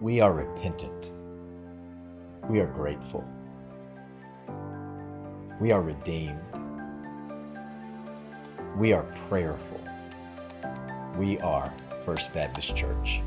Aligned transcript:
We 0.00 0.22
are 0.22 0.32
repentant. 0.32 1.10
We 2.48 2.60
are 2.60 2.66
grateful. 2.66 3.22
We 5.60 5.72
are 5.72 5.82
redeemed. 5.82 6.40
We 8.78 8.94
are 8.94 9.02
prayerful. 9.28 9.78
We 11.18 11.38
are 11.40 11.70
First 12.00 12.32
Baptist 12.32 12.74
Church. 12.74 13.20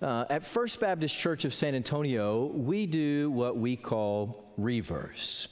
Uh, 0.00 0.24
at 0.30 0.42
First 0.42 0.80
Baptist 0.80 1.18
Church 1.18 1.44
of 1.44 1.52
San 1.52 1.74
Antonio, 1.74 2.46
we 2.46 2.86
do 2.86 3.30
what 3.30 3.58
we 3.58 3.76
call 3.76 4.42
reverse. 4.56 5.48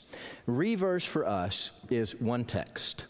Reverse 0.46 1.05
for 1.05 1.27
us 1.27 1.73
is 1.91 2.19
one 2.23 2.46
text. 2.46 3.05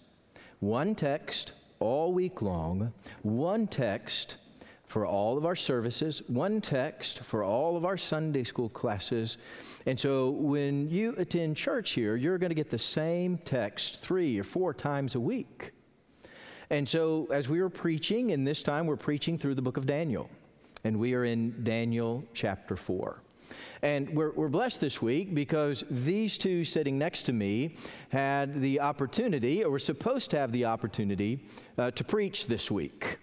One 0.58 0.96
text 0.96 1.52
all 1.78 2.12
week 2.12 2.42
long, 2.42 2.92
one 3.22 3.68
text 3.68 4.38
for 4.88 5.06
all 5.06 5.36
of 5.36 5.44
our 5.44 5.54
services, 5.54 6.22
one 6.26 6.60
text 6.60 7.20
for 7.20 7.44
all 7.44 7.76
of 7.76 7.84
our 7.84 7.96
Sunday 7.96 8.42
school 8.42 8.70
classes. 8.70 9.36
And 9.86 10.00
so 10.00 10.30
when 10.30 10.88
you 10.88 11.14
attend 11.18 11.56
church 11.56 11.90
here, 11.90 12.16
you're 12.16 12.38
going 12.38 12.50
to 12.50 12.54
get 12.54 12.70
the 12.70 12.78
same 12.78 13.38
text 13.38 14.00
three 14.00 14.38
or 14.38 14.44
four 14.44 14.72
times 14.74 15.14
a 15.14 15.20
week. 15.20 15.72
And 16.70 16.88
so 16.88 17.28
as 17.30 17.48
we 17.48 17.60
were 17.60 17.70
preaching, 17.70 18.32
and 18.32 18.46
this 18.46 18.62
time 18.62 18.86
we're 18.86 18.96
preaching 18.96 19.38
through 19.38 19.54
the 19.54 19.62
book 19.62 19.76
of 19.76 19.86
Daniel 19.86 20.28
and 20.84 20.98
we 20.98 21.14
are 21.14 21.24
in 21.24 21.64
Daniel 21.64 22.24
chapter 22.32 22.76
4. 22.76 23.22
And 23.82 24.08
we're, 24.10 24.32
we're 24.32 24.48
blessed 24.48 24.80
this 24.80 25.00
week 25.02 25.34
because 25.34 25.84
these 25.90 26.38
two 26.38 26.64
sitting 26.64 26.98
next 26.98 27.24
to 27.24 27.32
me 27.32 27.76
had 28.10 28.60
the 28.60 28.80
opportunity, 28.80 29.64
or 29.64 29.70
were 29.70 29.78
supposed 29.78 30.30
to 30.30 30.38
have 30.38 30.52
the 30.52 30.64
opportunity, 30.64 31.44
uh, 31.78 31.90
to 31.92 32.04
preach 32.04 32.46
this 32.46 32.70
week. 32.70 33.18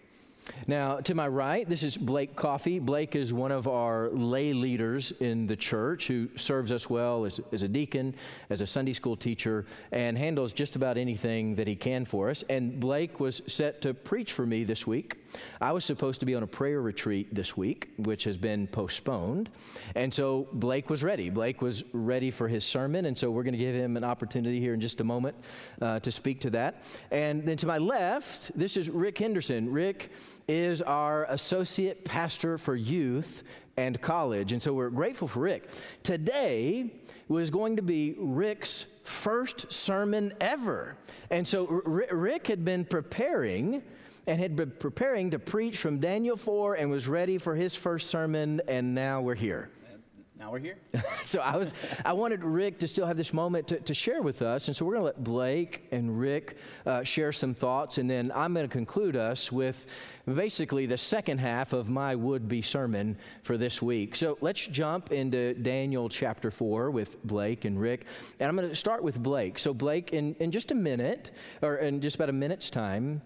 Now, 0.68 0.98
to 0.98 1.16
my 1.16 1.28
right, 1.28 1.68
this 1.68 1.84
is 1.84 1.98
Blake 1.98 2.36
Coffey. 2.36 2.80
Blake 2.80 3.16
is 3.16 3.34
one 3.34 3.52
of 3.52 3.68
our 3.68 4.10
lay 4.10 4.54
leaders 4.54 5.14
in 5.20 5.48
the 5.48 5.56
church 5.56 6.08
who 6.08 6.28
serves 6.36 6.72
us 6.72 6.90
well 6.90 7.26
as, 7.26 7.40
as 7.52 7.64
a 7.64 7.68
deacon, 7.68 8.16
as 8.50 8.62
a 8.62 8.68
Sunday 8.68 8.94
school 8.94 9.16
teacher, 9.16 9.66
and 9.92 10.18
handles 10.18 10.54
just 10.54 10.76
about 10.76 10.98
anything 10.98 11.56
that 11.56 11.68
he 11.68 11.76
can 11.76 12.06
for 12.06 12.30
us. 12.30 12.44
And 12.50 12.80
Blake 12.80 13.20
was 13.20 13.42
set 13.48 13.82
to 13.82 13.94
preach 13.94 14.34
for 14.34 14.46
me 14.46 14.64
this 14.64 14.88
week. 14.88 15.18
I 15.62 15.72
was 15.72 15.86
supposed 15.86 16.20
to 16.20 16.26
be 16.26 16.36
on 16.36 16.44
a 16.44 16.48
prayer 16.48 16.82
retreat 16.82 17.34
this 17.34 17.56
week, 17.58 17.90
which 17.98 18.24
has 18.26 18.38
been 18.38 18.68
postponed. 18.68 19.50
And 19.96 20.14
so 20.14 20.48
Blake 20.54 20.90
was 20.90 21.04
ready. 21.04 21.30
Blake 21.30 21.62
was 21.62 21.84
ready 21.94 22.32
for 22.32 22.48
his 22.48 22.64
sermon. 22.64 23.06
And 23.06 23.18
so 23.18 23.32
we're 23.32 23.44
going 23.44 23.54
to 23.54 23.60
give 23.60 23.76
him 23.76 23.98
an 23.98 24.04
opportunity 24.04 24.60
here 24.60 24.74
in 24.74 24.82
just 24.82 25.02
a 25.02 25.04
moment 25.04 25.36
uh, 25.82 26.00
to 26.00 26.12
speak 26.12 26.42
to 26.42 26.50
that. 26.52 26.84
And 27.12 27.46
then 27.46 27.58
to 27.58 27.68
my 27.68 27.78
left, 27.78 28.52
this 28.58 28.78
is 28.78 28.90
Rick 28.90 29.20
Henderson. 29.20 29.72
Rick 29.72 30.12
is 30.48 30.82
our 30.82 31.26
associate 31.26 32.06
pastor 32.06 32.58
for 32.58 32.76
youth 32.76 33.44
and 33.78 34.00
college. 34.02 34.52
And 34.52 34.62
so 34.62 34.74
we're 34.74 34.90
grateful 34.90 35.28
for 35.28 35.40
Rick. 35.42 35.70
Today 36.04 36.92
was 37.28 37.50
going 37.50 37.76
to 37.76 37.82
be 37.82 38.16
Rick's 38.18 38.86
first 39.04 39.72
sermon 39.72 40.32
ever. 40.40 40.98
And 41.30 41.48
so 41.48 41.82
R- 41.86 42.16
Rick 42.16 42.48
had 42.48 42.64
been 42.64 42.86
preparing 42.86 43.84
and 44.28 44.40
had 44.40 44.56
been 44.56 44.72
preparing 44.72 45.32
to 45.32 45.40
preach 45.40 45.78
from 45.78 46.00
Daniel 46.00 46.38
4 46.38 46.76
and 46.76 46.90
was 46.90 47.08
ready 47.08 47.38
for 47.38 47.56
his 47.56 47.76
first 47.76 48.10
sermon, 48.10 48.62
and 48.68 48.96
now 48.96 49.22
we're 49.22 49.36
here. 49.36 49.70
Now 50.38 50.52
we're 50.52 50.60
here. 50.60 50.78
so 51.24 51.40
I 51.40 51.56
was, 51.56 51.74
I 52.04 52.12
wanted 52.12 52.44
Rick 52.44 52.80
to 52.80 52.88
still 52.88 53.06
have 53.06 53.16
this 53.16 53.34
moment 53.34 53.70
to, 53.70 53.80
to 53.80 53.94
share 53.94 54.22
with 54.22 54.42
us, 54.42 54.68
and 54.68 54.76
so 54.76 54.86
we're 54.86 54.94
going 54.94 55.04
to 55.04 55.06
let 55.06 55.24
Blake 55.24 55.88
and 55.92 56.20
Rick 56.20 56.58
uh, 56.86 57.04
share 57.04 57.32
some 57.32 57.54
thoughts, 57.54 58.00
and 58.00 58.10
then 58.10 58.34
I'm 58.36 58.54
going 58.54 58.68
to 58.68 58.72
conclude 58.72 59.16
us 59.16 59.50
with 59.50 59.86
basically 60.26 60.88
the 60.88 60.98
second 60.98 61.38
half 61.38 61.72
of 61.72 61.90
my 61.90 62.16
would-be 62.16 62.62
sermon 62.62 63.18
for 63.44 63.58
this 63.58 63.82
week. 63.82 64.16
So 64.16 64.38
let's 64.42 64.68
jump 64.68 65.14
into 65.14 65.54
Daniel 65.54 66.10
chapter 66.10 66.52
four 66.52 66.92
with 66.92 67.24
Blake 67.24 67.64
and 67.64 67.80
Rick, 67.80 68.06
and 68.40 68.50
I'm 68.50 68.58
going 68.58 68.68
to 68.68 68.76
start 68.76 69.04
with 69.04 69.18
Blake. 69.24 69.58
So 69.58 69.74
Blake, 69.74 70.12
in 70.12 70.36
in 70.36 70.52
just 70.52 70.72
a 70.72 70.76
minute, 70.76 71.32
or 71.62 71.78
in 71.78 72.02
just 72.02 72.18
about 72.18 72.30
a 72.30 72.34
minute's 72.34 72.70
time 72.70 73.22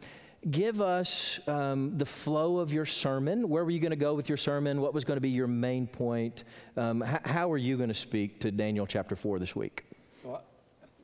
give 0.50 0.82
us 0.82 1.40
um, 1.48 1.98
the 1.98 2.06
flow 2.06 2.60
of 2.60 2.72
your 2.72 2.86
sermon. 2.86 3.50
Where 3.50 3.64
were 3.64 3.72
you 3.72 3.80
going 3.80 3.92
to 3.92 3.98
go 3.98 4.14
with 4.14 4.30
your 4.30 4.38
sermon? 4.38 4.82
What 4.82 4.94
was 4.94 5.04
going 5.04 5.18
to 5.18 5.22
be 5.22 5.30
your 5.30 5.48
main 5.48 5.88
point? 5.88 6.46
Um, 6.78 7.04
h- 7.04 7.22
how 7.26 7.52
are 7.52 7.58
you 7.58 7.78
going 7.78 7.90
to 7.90 7.96
speak 7.96 8.40
to 8.42 8.52
Daniel 8.52 8.88
chapter 8.88 9.16
4 9.16 9.40
this 9.40 9.56
week? 9.56 9.86
Well, 10.24 10.44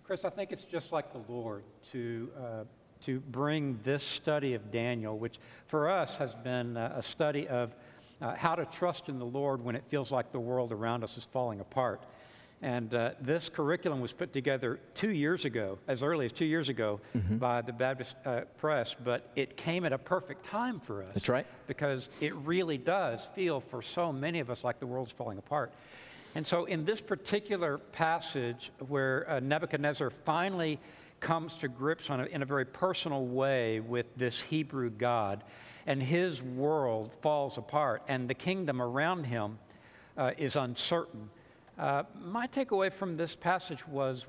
Chris, 0.04 0.26
I 0.26 0.30
think 0.30 0.52
it's 0.52 0.64
just 0.64 0.92
like 0.92 1.12
the 1.12 1.22
Lord 1.32 1.64
to, 1.92 2.30
uh, 2.38 2.64
to 3.06 3.20
bring 3.20 3.80
this 3.84 4.04
study 4.04 4.54
of 4.54 4.72
Daniel, 4.72 5.18
which 5.18 5.40
for 5.68 5.90
us 5.90 6.16
has 6.18 6.34
been 6.34 6.78
a 6.78 7.02
study 7.02 7.48
of 7.48 7.76
uh, 8.22 8.34
how 8.36 8.56
to 8.56 8.66
trust 8.66 9.10
in 9.10 9.20
the 9.20 9.26
Lord 9.26 9.62
when 9.62 9.76
it 9.76 9.84
feels 9.90 10.12
like 10.12 10.32
the 10.32 10.40
world 10.40 10.72
around 10.72 11.04
us 11.04 11.18
is 11.18 11.26
falling 11.26 11.60
apart. 11.60 12.02
And 12.62 12.94
uh, 12.96 13.12
this 13.22 13.50
curriculum 13.50 14.00
was 14.00 14.14
put 14.14 14.34
together 14.34 14.80
two 14.94 15.12
years 15.12 15.46
ago, 15.46 15.78
as 15.88 16.02
early 16.02 16.26
as 16.26 16.32
two 16.32 16.46
years 16.46 16.70
ago, 16.70 17.00
mm-hmm. 17.16 17.38
by 17.38 17.62
the 17.62 17.74
Baptist 17.74 18.16
uh, 18.26 18.42
Press, 18.58 18.96
but 19.04 19.30
it 19.36 19.58
came 19.58 19.86
at 19.86 19.94
a 19.94 19.98
perfect 19.98 20.46
time 20.46 20.80
for 20.80 21.04
us. 21.04 21.14
That's 21.14 21.30
right. 21.30 21.46
Because 21.68 22.10
it 22.22 22.34
really 22.36 22.78
does 22.78 23.28
feel 23.36 23.60
for 23.60 23.82
so 23.82 24.12
many 24.12 24.40
of 24.40 24.50
us 24.50 24.64
like 24.64 24.80
the 24.80 24.88
world's 24.88 25.12
falling 25.12 25.38
apart. 25.38 25.72
And 26.34 26.46
so, 26.46 26.66
in 26.66 26.86
this 26.86 27.02
particular 27.02 27.78
passage 27.78 28.72
where 28.88 29.30
uh, 29.30 29.40
Nebuchadnezzar 29.40 30.10
finally 30.26 30.80
comes 31.20 31.56
to 31.58 31.68
grips 31.68 32.10
on 32.10 32.22
a, 32.22 32.26
in 32.26 32.42
a 32.42 32.46
very 32.46 32.66
personal 32.66 33.26
way 33.26 33.80
with 33.80 34.06
this 34.18 34.42
Hebrew 34.42 34.90
God, 34.90 35.44
and 35.88 36.02
his 36.02 36.42
world 36.42 37.12
falls 37.22 37.58
apart, 37.58 38.02
and 38.08 38.30
the 38.30 38.34
kingdom 38.34 38.82
around 38.82 39.26
him 39.26 39.60
uh, 40.18 40.32
is 40.38 40.56
uncertain 40.56 41.30
uh, 41.78 42.04
my 42.22 42.48
takeaway 42.48 42.92
from 42.92 43.16
this 43.16 43.36
passage 43.36 43.88
was 43.88 44.26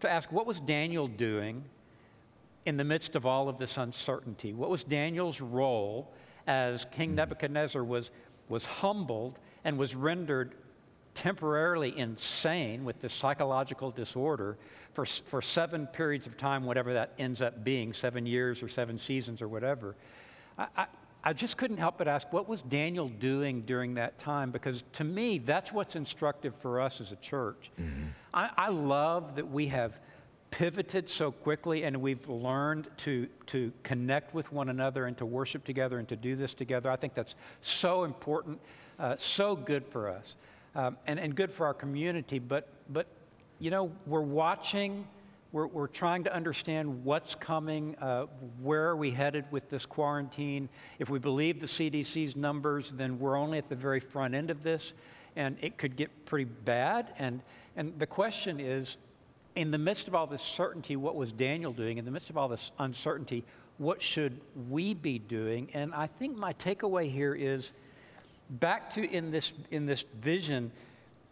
to 0.00 0.10
ask 0.10 0.30
what 0.30 0.46
was 0.46 0.60
Daniel 0.60 1.08
doing 1.08 1.64
in 2.66 2.76
the 2.76 2.84
midst 2.84 3.16
of 3.16 3.26
all 3.26 3.48
of 3.48 3.58
this 3.58 3.76
uncertainty? 3.76 4.52
What 4.52 4.70
was 4.70 4.84
Daniel's 4.84 5.40
role 5.40 6.10
as 6.46 6.86
King 6.90 7.10
hmm. 7.10 7.16
Nebuchadnezzar 7.16 7.82
was, 7.82 8.10
was 8.48 8.64
humbled 8.64 9.38
and 9.64 9.78
was 9.78 9.94
rendered 9.94 10.54
temporarily 11.14 11.96
insane 11.96 12.84
with 12.84 13.00
this 13.00 13.12
psychological 13.12 13.90
disorder 13.90 14.56
for, 14.92 15.06
for 15.06 15.40
seven 15.40 15.86
periods 15.86 16.26
of 16.26 16.36
time, 16.36 16.64
whatever 16.64 16.92
that 16.92 17.12
ends 17.18 17.40
up 17.40 17.64
being 17.64 17.92
seven 17.92 18.26
years 18.26 18.62
or 18.62 18.68
seven 18.68 18.98
seasons 18.98 19.40
or 19.40 19.48
whatever? 19.48 19.94
I, 20.58 20.66
I, 20.76 20.86
I 21.26 21.32
just 21.32 21.56
couldn't 21.56 21.78
help 21.78 21.96
but 21.96 22.06
ask, 22.06 22.30
what 22.32 22.46
was 22.46 22.60
Daniel 22.60 23.08
doing 23.08 23.62
during 23.62 23.94
that 23.94 24.18
time? 24.18 24.50
Because 24.50 24.84
to 24.92 25.04
me, 25.04 25.38
that's 25.38 25.72
what's 25.72 25.96
instructive 25.96 26.52
for 26.60 26.82
us 26.82 27.00
as 27.00 27.12
a 27.12 27.16
church. 27.16 27.70
Mm-hmm. 27.80 28.08
I, 28.34 28.50
I, 28.56 28.68
love 28.68 29.36
that 29.36 29.50
we 29.50 29.68
have 29.68 29.98
pivoted 30.50 31.08
so 31.08 31.32
quickly 31.32 31.84
and 31.84 31.96
we've 31.96 32.28
learned 32.28 32.88
to, 32.98 33.26
to 33.46 33.72
connect 33.82 34.34
with 34.34 34.52
one 34.52 34.68
another 34.68 35.06
and 35.06 35.16
to 35.16 35.24
worship 35.24 35.64
together 35.64 35.98
and 35.98 36.06
to 36.08 36.16
do 36.16 36.36
this 36.36 36.52
together. 36.52 36.90
I 36.90 36.96
think 36.96 37.14
that's 37.14 37.36
so 37.62 38.04
important, 38.04 38.60
uh, 38.98 39.16
so 39.16 39.56
good 39.56 39.86
for 39.86 40.10
us, 40.10 40.36
um, 40.74 40.98
and, 41.06 41.18
and 41.18 41.34
good 41.34 41.50
for 41.50 41.64
our 41.64 41.74
community. 41.74 42.38
But, 42.38 42.68
but, 42.90 43.06
you 43.58 43.70
know, 43.70 43.90
we're 44.06 44.20
watching 44.20 45.06
we're, 45.54 45.68
we're 45.68 45.86
trying 45.86 46.24
to 46.24 46.34
understand 46.34 47.04
what's 47.04 47.36
coming, 47.36 47.94
uh, 48.00 48.26
where 48.60 48.88
are 48.88 48.96
we 48.96 49.12
headed 49.12 49.44
with 49.52 49.70
this 49.70 49.86
quarantine. 49.86 50.68
If 50.98 51.08
we 51.08 51.20
believe 51.20 51.60
the 51.60 51.68
CDC's 51.68 52.34
numbers, 52.34 52.90
then 52.90 53.20
we're 53.20 53.36
only 53.36 53.58
at 53.58 53.68
the 53.68 53.76
very 53.76 54.00
front 54.00 54.34
end 54.34 54.50
of 54.50 54.64
this, 54.64 54.94
and 55.36 55.56
it 55.60 55.78
could 55.78 55.94
get 55.94 56.26
pretty 56.26 56.46
bad. 56.46 57.14
And, 57.20 57.40
and 57.76 57.96
the 58.00 58.06
question 58.06 58.58
is 58.58 58.96
in 59.54 59.70
the 59.70 59.78
midst 59.78 60.08
of 60.08 60.16
all 60.16 60.26
this 60.26 60.42
certainty, 60.42 60.96
what 60.96 61.14
was 61.14 61.30
Daniel 61.30 61.72
doing? 61.72 61.98
In 61.98 62.04
the 62.04 62.10
midst 62.10 62.30
of 62.30 62.36
all 62.36 62.48
this 62.48 62.72
uncertainty, 62.80 63.44
what 63.78 64.02
should 64.02 64.40
we 64.68 64.92
be 64.92 65.20
doing? 65.20 65.68
And 65.72 65.94
I 65.94 66.08
think 66.08 66.36
my 66.36 66.54
takeaway 66.54 67.08
here 67.08 67.32
is 67.32 67.70
back 68.50 68.92
to 68.94 69.08
in 69.08 69.30
this, 69.30 69.52
in 69.70 69.86
this 69.86 70.04
vision, 70.20 70.72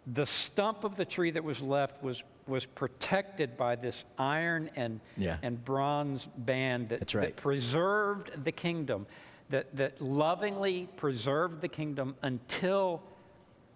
the 0.07 0.27
stump 0.27 0.85
of 0.85 0.97
the 0.97 1.05
tree 1.05 1.33
that 1.33 1.43
was 1.43 1.61
left 1.61 2.01
was 2.05 2.23
was 2.47 2.67
protected 2.67 3.57
by 3.57 3.77
this 3.77 4.05
iron 4.19 4.71
and, 4.77 5.01
yeah. 5.17 5.37
and 5.43 5.65
bronze 5.65 6.29
band 6.39 6.89
that, 6.89 7.15
right. 7.15 7.23
that 7.23 7.37
preserved 7.37 8.45
the 8.45 8.53
kingdom, 8.53 9.07
that, 9.51 9.75
that 9.77 10.01
lovingly 10.01 10.89
preserved 10.97 11.61
the 11.61 11.69
kingdom 11.69 12.17
until 12.23 13.03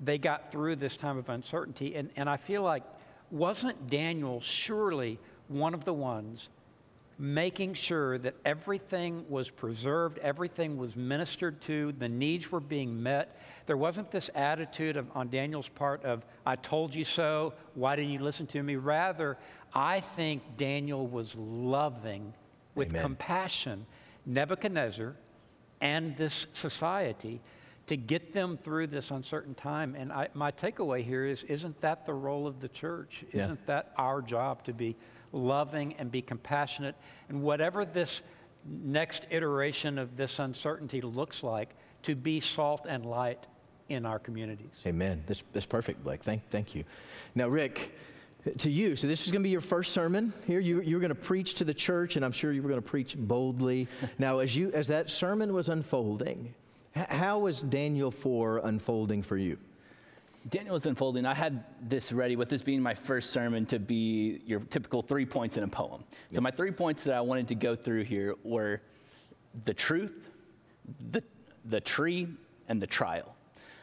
they 0.05 0.19
got 0.19 0.51
through 0.51 0.77
this 0.77 0.97
time 0.97 1.17
of 1.17 1.29
uncertainty. 1.29 1.95
And, 1.95 2.11
and 2.17 2.29
I 2.29 2.37
feel 2.37 2.63
like, 2.63 2.83
wasn't 3.31 3.91
Daniel 3.91 4.41
surely 4.41 5.19
one 5.49 5.75
of 5.75 5.85
the 5.85 5.93
ones 5.93 6.49
making 7.19 7.73
sure 7.73 8.19
that 8.19 8.35
everything 8.45 9.25
was 9.29 9.49
preserved, 9.49 10.19
everything 10.19 10.77
was 10.77 10.97
ministered 10.97 11.61
to, 11.63 11.93
the 11.93 12.09
needs 12.09 12.53
were 12.53 12.61
being 12.61 13.03
met. 13.03 13.41
There 13.67 13.77
wasn't 13.77 14.11
this 14.11 14.29
attitude 14.35 14.97
of, 14.97 15.07
on 15.15 15.31
Daniel's 15.31 15.69
part 15.69 16.05
of, 16.05 16.25
I 16.45 16.57
told 16.57 16.95
you 16.95 17.05
so, 17.05 17.55
why 17.75 17.97
didn't 17.97 18.11
you 18.13 18.19
listen 18.19 18.47
to 18.49 18.63
me? 18.63 18.77
Rather, 18.77 19.39
I 19.75 20.01
think 20.01 20.43
Daniel 20.57 21.07
was 21.07 21.35
loving 21.35 22.35
with 22.75 22.91
Amen. 22.91 23.03
compassion 23.03 23.87
Nebuchadnezzar 24.27 25.15
and 25.81 26.17
this 26.17 26.47
society 26.53 27.41
to 27.87 27.97
get 27.97 28.35
them 28.35 28.59
through 28.63 28.89
this 28.89 29.11
uncertain 29.11 29.55
time. 29.55 29.95
And 29.97 30.13
I, 30.13 30.29
my 30.35 30.51
takeaway 30.51 31.05
here 31.05 31.25
is 31.25 31.45
isn't 31.45 31.81
that 31.81 32.05
the 32.05 32.15
role 32.15 32.47
of 32.47 32.61
the 32.61 32.69
church? 32.69 33.25
Isn't 33.33 33.65
that 33.67 33.93
our 33.97 34.21
job 34.21 34.65
to 34.65 34.73
be 34.73 34.97
loving 35.37 35.95
and 35.99 36.11
be 36.11 36.23
compassionate? 36.23 36.97
And 37.29 37.43
whatever 37.43 37.85
this 37.85 38.23
next 38.65 39.27
iteration 39.31 39.99
of 39.99 40.17
this 40.17 40.39
uncertainty 40.39 41.01
looks 41.01 41.43
like, 41.43 41.71
to 42.03 42.15
be 42.15 42.41
salt 42.41 42.87
and 42.89 43.05
light 43.05 43.47
in 43.89 44.05
our 44.05 44.19
communities. 44.19 44.81
Amen. 44.87 45.23
That's, 45.27 45.43
that's 45.53 45.67
perfect, 45.67 46.03
Blake. 46.03 46.23
Thank, 46.23 46.49
thank 46.51 46.75
you. 46.75 46.85
Now, 47.35 47.49
Rick, 47.49 47.95
to 48.59 48.71
you, 48.71 48.97
so 48.97 49.07
this 49.07 49.27
is 49.27 49.33
going 49.33 49.43
to 49.43 49.47
be 49.47 49.51
your 49.51 49.61
first 49.61 49.93
sermon 49.93 50.33
here. 50.47 50.61
You, 50.61 50.81
you 50.81 50.97
were 50.97 51.01
going 51.01 51.15
to 51.15 51.15
preach 51.15 51.55
to 51.55 51.65
the 51.65 51.75
church, 51.75 52.17
and 52.17 52.25
I'm 52.25 52.33
sure 52.33 52.53
you 52.53 52.63
were 52.63 52.69
going 52.69 52.83
to 52.83 52.89
preach 52.89 53.17
boldly. 53.17 53.89
now, 54.19 54.39
as, 54.39 54.55
you, 54.57 54.71
as 54.73 54.89
that 54.89 55.11
sermon 55.11 55.53
was 55.53 55.69
unfolding, 55.69 56.55
how 56.95 57.41
was 57.41 57.61
Daniel 57.61 58.11
4 58.11 58.59
unfolding 58.59 59.23
for 59.23 59.37
you? 59.37 59.59
Daniel 60.49 60.75
was 60.75 60.87
unfolding. 60.87 61.27
I 61.27 61.35
had 61.35 61.65
this 61.81 62.13
ready 62.13 62.37
with 62.37 62.49
this 62.49 62.63
being 62.63 62.81
my 62.81 62.95
first 62.95 63.31
sermon 63.31 63.67
to 63.67 63.81
be 63.81 64.43
your 64.47 64.61
typical 64.61 65.03
three 65.03 65.27
points 65.27 65.57
in 65.57 65.65
a 65.65 65.69
poem. 65.69 66.05
So, 66.33 66.41
my 66.41 66.53
three 66.53 66.71
points 66.71 67.05
that 67.05 67.15
I 67.15 67.21
wanted 67.21 67.49
to 67.49 67.57
go 67.57 67.75
through 67.75 68.05
here 68.05 68.35
were 68.45 68.81
the 69.65 69.75
truth, 69.75 70.31
the, 71.11 71.23
the 71.65 71.81
tree, 71.81 72.29
and 72.69 72.81
the 72.81 72.87
trial. 72.87 73.35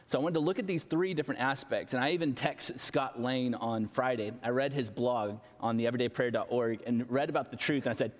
So, 0.05 0.17
I 0.17 0.21
wanted 0.21 0.35
to 0.35 0.39
look 0.39 0.57
at 0.57 0.65
these 0.65 0.83
three 0.83 1.13
different 1.13 1.41
aspects. 1.41 1.93
And 1.93 2.01
I 2.01 2.11
even 2.11 2.33
texted 2.33 2.79
Scott 2.79 3.21
Lane 3.21 3.55
on 3.55 3.89
Friday. 3.89 4.31
I 4.41 4.49
read 4.49 4.71
his 4.71 4.89
blog 4.89 5.39
on 5.59 5.75
the 5.75 5.85
everydayprayer.org 5.85 6.79
and 6.85 7.11
read 7.11 7.29
about 7.29 7.51
the 7.51 7.57
truth. 7.57 7.87
And 7.87 7.93
I 7.93 7.97
said, 7.97 8.13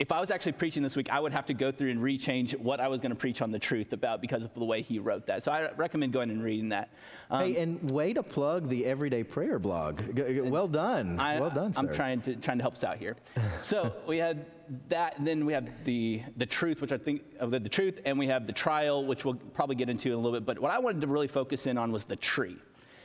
if 0.00 0.10
I 0.10 0.18
was 0.18 0.30
actually 0.30 0.52
preaching 0.52 0.82
this 0.82 0.96
week, 0.96 1.10
I 1.10 1.20
would 1.20 1.32
have 1.32 1.44
to 1.46 1.54
go 1.54 1.70
through 1.70 1.90
and 1.90 2.00
rechange 2.00 2.58
what 2.58 2.80
I 2.80 2.88
was 2.88 3.02
going 3.02 3.10
to 3.10 3.16
preach 3.16 3.42
on 3.42 3.50
the 3.50 3.58
truth 3.58 3.92
about 3.92 4.22
because 4.22 4.42
of 4.42 4.54
the 4.54 4.64
way 4.64 4.80
he 4.80 4.98
wrote 4.98 5.26
that. 5.26 5.44
So 5.44 5.52
I 5.52 5.70
recommend 5.72 6.14
going 6.14 6.30
and 6.30 6.42
reading 6.42 6.70
that. 6.70 6.88
Um, 7.30 7.44
hey, 7.44 7.60
and 7.60 7.90
way 7.90 8.14
to 8.14 8.22
plug 8.22 8.70
the 8.70 8.86
Everyday 8.86 9.24
Prayer 9.24 9.58
blog. 9.58 10.00
Well 10.42 10.68
done. 10.68 11.20
I, 11.20 11.38
well 11.38 11.50
done, 11.50 11.74
sir. 11.74 11.80
I'm 11.80 11.92
trying 11.92 12.22
to 12.22 12.34
trying 12.36 12.56
to 12.56 12.62
help 12.62 12.76
us 12.76 12.82
out 12.82 12.96
here. 12.96 13.14
so 13.60 13.94
we 14.06 14.16
had 14.16 14.46
that, 14.88 15.18
and 15.18 15.26
then 15.26 15.44
we 15.44 15.52
have 15.52 15.68
the 15.84 16.22
the 16.38 16.46
truth, 16.46 16.80
which 16.80 16.92
I 16.92 16.98
think 16.98 17.20
of 17.38 17.50
the, 17.50 17.60
the 17.60 17.68
truth, 17.68 18.00
and 18.06 18.18
we 18.18 18.26
have 18.28 18.46
the 18.46 18.54
trial, 18.54 19.04
which 19.04 19.26
we'll 19.26 19.34
probably 19.34 19.76
get 19.76 19.90
into 19.90 20.08
in 20.08 20.14
a 20.14 20.16
little 20.16 20.32
bit. 20.32 20.46
But 20.46 20.58
what 20.60 20.70
I 20.70 20.78
wanted 20.78 21.02
to 21.02 21.08
really 21.08 21.28
focus 21.28 21.66
in 21.66 21.76
on 21.76 21.92
was 21.92 22.04
the 22.04 22.16
tree. 22.16 22.56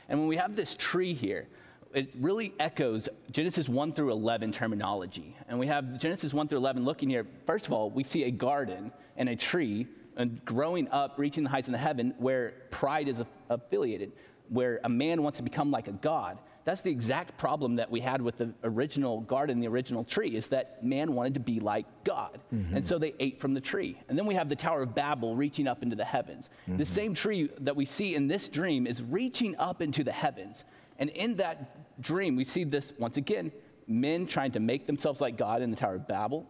And 0.08 0.18
when 0.18 0.28
we 0.28 0.36
have 0.36 0.56
this 0.56 0.74
tree 0.74 1.12
here, 1.12 1.46
it 1.94 2.12
really 2.18 2.54
echoes 2.58 3.08
Genesis 3.30 3.68
1 3.68 3.92
through 3.92 4.12
11 4.12 4.52
terminology. 4.52 5.36
And 5.48 5.58
we 5.58 5.66
have 5.66 5.98
Genesis 5.98 6.34
1 6.34 6.48
through 6.48 6.58
11 6.58 6.84
looking 6.84 7.08
here. 7.08 7.26
First 7.46 7.66
of 7.66 7.72
all, 7.72 7.90
we 7.90 8.04
see 8.04 8.24
a 8.24 8.30
garden 8.30 8.92
and 9.16 9.28
a 9.28 9.36
tree 9.36 9.86
and 10.16 10.44
growing 10.44 10.88
up, 10.88 11.18
reaching 11.18 11.44
the 11.44 11.50
heights 11.50 11.68
in 11.68 11.72
the 11.72 11.78
heaven 11.78 12.14
where 12.18 12.54
pride 12.70 13.08
is 13.08 13.22
affiliated, 13.50 14.12
where 14.48 14.80
a 14.84 14.88
man 14.88 15.22
wants 15.22 15.38
to 15.38 15.44
become 15.44 15.70
like 15.70 15.88
a 15.88 15.92
god. 15.92 16.38
That's 16.64 16.80
the 16.80 16.90
exact 16.90 17.38
problem 17.38 17.76
that 17.76 17.92
we 17.92 18.00
had 18.00 18.20
with 18.20 18.38
the 18.38 18.52
original 18.64 19.20
garden, 19.20 19.60
the 19.60 19.68
original 19.68 20.02
tree, 20.02 20.34
is 20.34 20.48
that 20.48 20.82
man 20.84 21.14
wanted 21.14 21.34
to 21.34 21.40
be 21.40 21.60
like 21.60 21.86
God. 22.02 22.40
Mm-hmm. 22.52 22.78
And 22.78 22.86
so 22.86 22.98
they 22.98 23.14
ate 23.20 23.40
from 23.40 23.54
the 23.54 23.60
tree. 23.60 24.00
And 24.08 24.18
then 24.18 24.26
we 24.26 24.34
have 24.34 24.48
the 24.48 24.56
Tower 24.56 24.82
of 24.82 24.92
Babel 24.92 25.36
reaching 25.36 25.68
up 25.68 25.84
into 25.84 25.94
the 25.94 26.04
heavens. 26.04 26.50
The 26.66 26.72
mm-hmm. 26.72 26.82
same 26.82 27.14
tree 27.14 27.50
that 27.60 27.76
we 27.76 27.84
see 27.84 28.16
in 28.16 28.26
this 28.26 28.48
dream 28.48 28.88
is 28.88 29.00
reaching 29.00 29.54
up 29.58 29.80
into 29.80 30.02
the 30.02 30.10
heavens. 30.10 30.64
And 30.98 31.10
in 31.10 31.36
that 31.36 32.00
dream, 32.00 32.36
we 32.36 32.44
see 32.44 32.64
this 32.64 32.92
once 32.98 33.16
again 33.16 33.52
men 33.86 34.26
trying 34.26 34.52
to 34.52 34.60
make 34.60 34.86
themselves 34.86 35.20
like 35.20 35.36
God 35.36 35.62
in 35.62 35.70
the 35.70 35.76
Tower 35.76 35.94
of 35.96 36.08
Babel. 36.08 36.46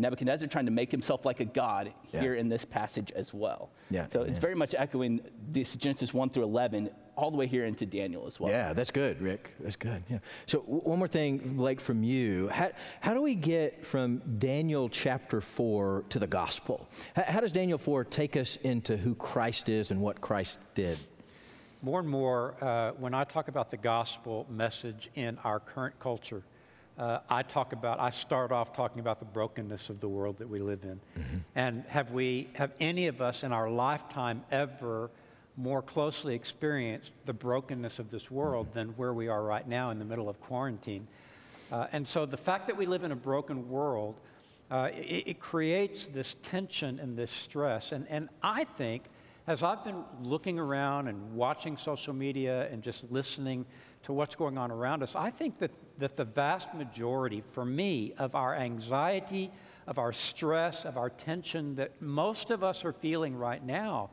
Nebuchadnezzar 0.00 0.46
trying 0.46 0.66
to 0.66 0.70
make 0.70 0.92
himself 0.92 1.24
like 1.26 1.40
a 1.40 1.44
god 1.44 1.92
Yeah. 2.12 2.20
here 2.20 2.34
in 2.36 2.48
this 2.48 2.64
passage 2.64 3.10
as 3.12 3.34
well. 3.34 3.70
Yeah, 3.90 4.06
So 4.08 4.22
it's 4.22 4.34
yeah. 4.34 4.38
very 4.40 4.54
much 4.54 4.74
echoing 4.78 5.20
this 5.50 5.74
Genesis 5.74 6.14
1 6.14 6.30
through 6.30 6.44
11, 6.44 6.88
all 7.16 7.32
the 7.32 7.36
way 7.36 7.48
here 7.48 7.64
into 7.66 7.84
Daniel 7.84 8.24
as 8.28 8.38
well. 8.38 8.52
Yeah, 8.52 8.72
that's 8.74 8.92
good, 8.92 9.20
Rick. 9.20 9.54
That's 9.58 9.74
good. 9.74 10.04
Yeah. 10.08 10.18
So 10.46 10.60
w- 10.60 10.82
one 10.82 10.98
more 10.98 11.08
thing, 11.08 11.56
Blake, 11.56 11.80
from 11.80 12.04
you. 12.04 12.46
How, 12.48 12.70
how 13.00 13.12
do 13.12 13.20
we 13.20 13.34
get 13.34 13.84
from 13.84 14.18
Daniel 14.38 14.88
chapter 14.88 15.40
four 15.40 16.04
to 16.10 16.20
the 16.20 16.28
gospel? 16.28 16.88
How, 17.16 17.24
how 17.24 17.40
does 17.40 17.50
Daniel 17.50 17.76
four 17.78 18.04
take 18.04 18.36
us 18.36 18.54
into 18.54 18.96
who 18.96 19.16
Christ 19.16 19.68
is 19.68 19.90
and 19.90 20.00
what 20.00 20.20
Christ 20.20 20.60
did? 20.74 20.96
More 21.80 22.00
and 22.00 22.08
more, 22.08 22.56
uh, 22.60 22.90
when 22.98 23.14
I 23.14 23.22
talk 23.22 23.46
about 23.46 23.70
the 23.70 23.76
gospel 23.76 24.46
message 24.50 25.10
in 25.14 25.38
our 25.44 25.60
current 25.60 25.96
culture, 26.00 26.42
uh, 26.98 27.20
I 27.30 27.44
talk 27.44 27.72
about, 27.72 28.00
I 28.00 28.10
start 28.10 28.50
off 28.50 28.72
talking 28.72 28.98
about 28.98 29.20
the 29.20 29.26
brokenness 29.26 29.88
of 29.88 30.00
the 30.00 30.08
world 30.08 30.38
that 30.38 30.48
we 30.48 30.58
live 30.58 30.82
in. 30.82 30.98
And 31.54 31.84
have 31.86 32.10
we, 32.10 32.48
have 32.54 32.72
any 32.80 33.06
of 33.06 33.20
us 33.20 33.44
in 33.44 33.52
our 33.52 33.70
lifetime 33.70 34.42
ever 34.50 35.08
more 35.56 35.80
closely 35.80 36.34
experienced 36.34 37.12
the 37.26 37.32
brokenness 37.32 38.00
of 38.00 38.10
this 38.10 38.28
world 38.28 38.66
than 38.74 38.88
where 38.96 39.12
we 39.12 39.28
are 39.28 39.44
right 39.44 39.68
now 39.68 39.90
in 39.90 40.00
the 40.00 40.04
middle 40.04 40.28
of 40.28 40.40
quarantine? 40.40 41.06
Uh, 41.70 41.86
and 41.92 42.08
so 42.08 42.26
the 42.26 42.36
fact 42.36 42.66
that 42.66 42.76
we 42.76 42.86
live 42.86 43.04
in 43.04 43.12
a 43.12 43.16
broken 43.16 43.68
world, 43.68 44.16
uh, 44.72 44.88
it, 44.92 45.28
it 45.28 45.38
creates 45.38 46.08
this 46.08 46.34
tension 46.42 46.98
and 46.98 47.16
this 47.16 47.30
stress. 47.30 47.92
And, 47.92 48.04
and 48.08 48.28
I 48.42 48.64
think, 48.64 49.04
as 49.48 49.62
I've 49.62 49.82
been 49.82 50.04
looking 50.20 50.58
around 50.58 51.08
and 51.08 51.34
watching 51.34 51.78
social 51.78 52.12
media 52.12 52.68
and 52.70 52.82
just 52.82 53.10
listening 53.10 53.64
to 54.02 54.12
what's 54.12 54.34
going 54.34 54.58
on 54.58 54.70
around 54.70 55.02
us, 55.02 55.16
I 55.16 55.30
think 55.30 55.58
that, 55.60 55.70
that 55.96 56.16
the 56.16 56.26
vast 56.26 56.74
majority, 56.74 57.42
for 57.52 57.64
me, 57.64 58.12
of 58.18 58.34
our 58.34 58.54
anxiety, 58.54 59.50
of 59.86 59.96
our 59.96 60.12
stress, 60.12 60.84
of 60.84 60.98
our 60.98 61.08
tension 61.08 61.74
that 61.76 62.00
most 62.02 62.50
of 62.50 62.62
us 62.62 62.84
are 62.84 62.92
feeling 62.92 63.34
right 63.34 63.64
now 63.64 64.10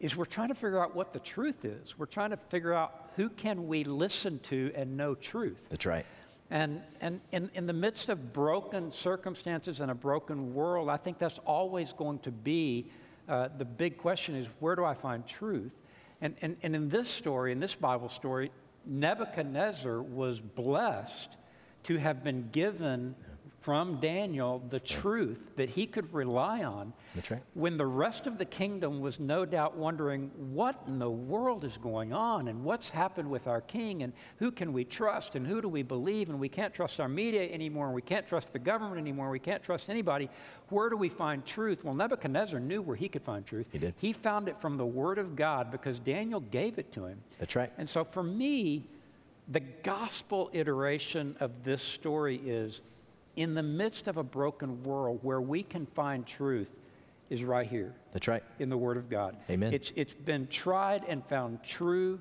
is 0.00 0.16
we're 0.16 0.24
trying 0.24 0.48
to 0.48 0.56
figure 0.56 0.82
out 0.82 0.96
what 0.96 1.12
the 1.12 1.20
truth 1.20 1.64
is. 1.64 1.96
We're 1.96 2.06
trying 2.06 2.30
to 2.30 2.36
figure 2.36 2.74
out 2.74 3.12
who 3.14 3.28
can 3.28 3.68
we 3.68 3.84
listen 3.84 4.40
to 4.40 4.72
and 4.74 4.96
know 4.96 5.14
truth. 5.14 5.62
That's 5.70 5.86
right. 5.86 6.04
And, 6.50 6.82
and 7.00 7.20
in, 7.30 7.48
in 7.54 7.66
the 7.66 7.72
midst 7.72 8.08
of 8.08 8.32
broken 8.32 8.90
circumstances 8.90 9.78
and 9.78 9.92
a 9.92 9.94
broken 9.94 10.52
world, 10.52 10.88
I 10.88 10.96
think 10.96 11.18
that's 11.18 11.38
always 11.46 11.92
going 11.92 12.18
to 12.20 12.32
be 12.32 12.90
uh, 13.28 13.48
the 13.56 13.64
big 13.64 13.96
question 13.96 14.34
is 14.34 14.46
where 14.60 14.76
do 14.76 14.84
I 14.84 14.94
find 14.94 15.26
truth? 15.26 15.74
And, 16.20 16.34
and, 16.42 16.56
and 16.62 16.74
in 16.74 16.88
this 16.88 17.08
story, 17.08 17.52
in 17.52 17.60
this 17.60 17.74
Bible 17.74 18.08
story, 18.08 18.50
Nebuchadnezzar 18.86 20.02
was 20.02 20.40
blessed 20.40 21.36
to 21.84 21.96
have 21.98 22.24
been 22.24 22.48
given 22.50 23.14
from 23.64 23.98
Daniel 23.98 24.62
the 24.68 24.78
truth 24.78 25.56
that 25.56 25.70
he 25.70 25.86
could 25.86 26.12
rely 26.12 26.64
on 26.64 26.92
That's 27.14 27.30
right. 27.30 27.42
when 27.54 27.78
the 27.78 27.86
rest 27.86 28.26
of 28.26 28.36
the 28.36 28.44
kingdom 28.44 29.00
was 29.00 29.18
no 29.18 29.46
doubt 29.46 29.74
wondering 29.74 30.30
what 30.52 30.82
in 30.86 30.98
the 30.98 31.08
world 31.10 31.64
is 31.64 31.78
going 31.78 32.12
on 32.12 32.48
and 32.48 32.62
what's 32.62 32.90
happened 32.90 33.30
with 33.30 33.46
our 33.46 33.62
king 33.62 34.02
and 34.02 34.12
who 34.36 34.50
can 34.50 34.74
we 34.74 34.84
trust 34.84 35.34
and 35.34 35.46
who 35.46 35.62
do 35.62 35.68
we 35.70 35.82
believe 35.82 36.28
and 36.28 36.38
we 36.38 36.48
can't 36.48 36.74
trust 36.74 37.00
our 37.00 37.08
media 37.08 37.50
anymore 37.50 37.86
and 37.86 37.94
we 37.94 38.02
can't 38.02 38.28
trust 38.28 38.52
the 38.52 38.58
government 38.58 38.98
anymore 39.00 39.30
we 39.30 39.38
can't 39.38 39.62
trust 39.62 39.88
anybody 39.88 40.28
where 40.68 40.90
do 40.90 40.96
we 40.98 41.08
find 41.08 41.46
truth 41.46 41.82
well 41.84 41.94
nebuchadnezzar 41.94 42.60
knew 42.60 42.82
where 42.82 42.96
he 42.96 43.08
could 43.08 43.22
find 43.22 43.46
truth 43.46 43.66
He 43.72 43.78
did. 43.78 43.94
he 43.96 44.12
found 44.12 44.46
it 44.46 44.60
from 44.60 44.76
the 44.76 44.84
word 44.84 45.16
of 45.16 45.34
god 45.36 45.70
because 45.70 45.98
daniel 45.98 46.40
gave 46.40 46.78
it 46.78 46.92
to 46.92 47.06
him 47.06 47.18
That's 47.38 47.56
right. 47.56 47.72
and 47.78 47.88
so 47.88 48.04
for 48.04 48.22
me, 48.22 48.84
the 49.48 49.60
gospel 49.60 50.50
iteration 50.52 51.34
of 51.40 51.50
this 51.64 51.82
story 51.82 52.36
is 52.44 52.82
in 53.36 53.54
the 53.54 53.62
midst 53.62 54.06
of 54.08 54.16
a 54.16 54.22
broken 54.22 54.82
world 54.82 55.18
where 55.22 55.40
we 55.40 55.62
can 55.62 55.86
find 55.86 56.26
truth 56.26 56.70
is 57.30 57.42
right 57.42 57.66
here 57.66 57.94
That's 58.12 58.28
right. 58.28 58.42
in 58.58 58.68
the 58.68 58.76
Word 58.76 58.96
of 58.96 59.08
God. 59.08 59.36
Amen. 59.50 59.72
It's, 59.72 59.92
it's 59.96 60.12
been 60.12 60.46
tried 60.48 61.04
and 61.08 61.24
found 61.26 61.62
true 61.62 62.20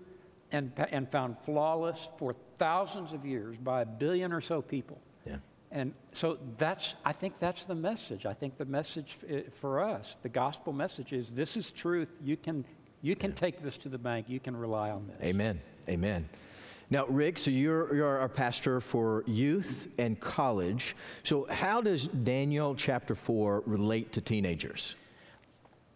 and, 0.52 0.72
and 0.92 1.10
found 1.12 1.38
flawless 1.46 2.10
for 2.18 2.36
thousands 2.58 3.14
of 3.14 3.26
years 3.26 3.58
by 3.58 3.82
a 3.82 3.86
billion 3.86 4.32
or 4.32 4.42
so 4.42 4.62
people. 4.62 5.00
Yeah. 5.26 5.38
And 5.72 5.94
so 6.14 6.38
that's, 6.58 6.96
I 7.04 7.12
think 7.12 7.40
that's 7.40 7.66
the 7.66 7.76
message. 7.76 8.26
I 8.26 8.34
think 8.34 8.58
the 8.58 8.66
message 8.66 9.18
uh, 9.30 9.40
for 9.60 9.82
us, 9.82 10.18
the 10.22 10.30
gospel 10.30 10.72
message 10.72 11.12
is 11.12 11.32
this 11.32 11.58
is 11.58 11.72
truth. 11.72 12.10
You 12.24 12.38
can, 12.38 12.64
you 13.02 13.16
can 13.16 13.34
take 13.34 13.62
this 13.62 13.78
to 13.78 13.90
the 13.90 13.98
bank. 13.98 14.28
You 14.30 14.40
can 14.40 14.56
rely 14.56 14.92
on 14.92 15.08
this. 15.08 15.18
Amen. 15.26 15.60
Amen. 15.90 16.30
Now, 16.94 17.08
Rick, 17.08 17.40
so 17.40 17.50
you're, 17.50 17.96
you're 17.96 18.20
our 18.20 18.30
pastor 18.30 18.80
for 18.80 19.24
youth 19.26 19.88
and 19.98 20.20
college. 20.20 20.96
So, 21.24 21.48
how 21.50 21.82
does 21.82 22.06
Daniel 22.06 22.76
chapter 22.76 23.16
4 23.16 23.64
relate 23.66 24.12
to 24.12 24.22
teenagers? 24.22 24.94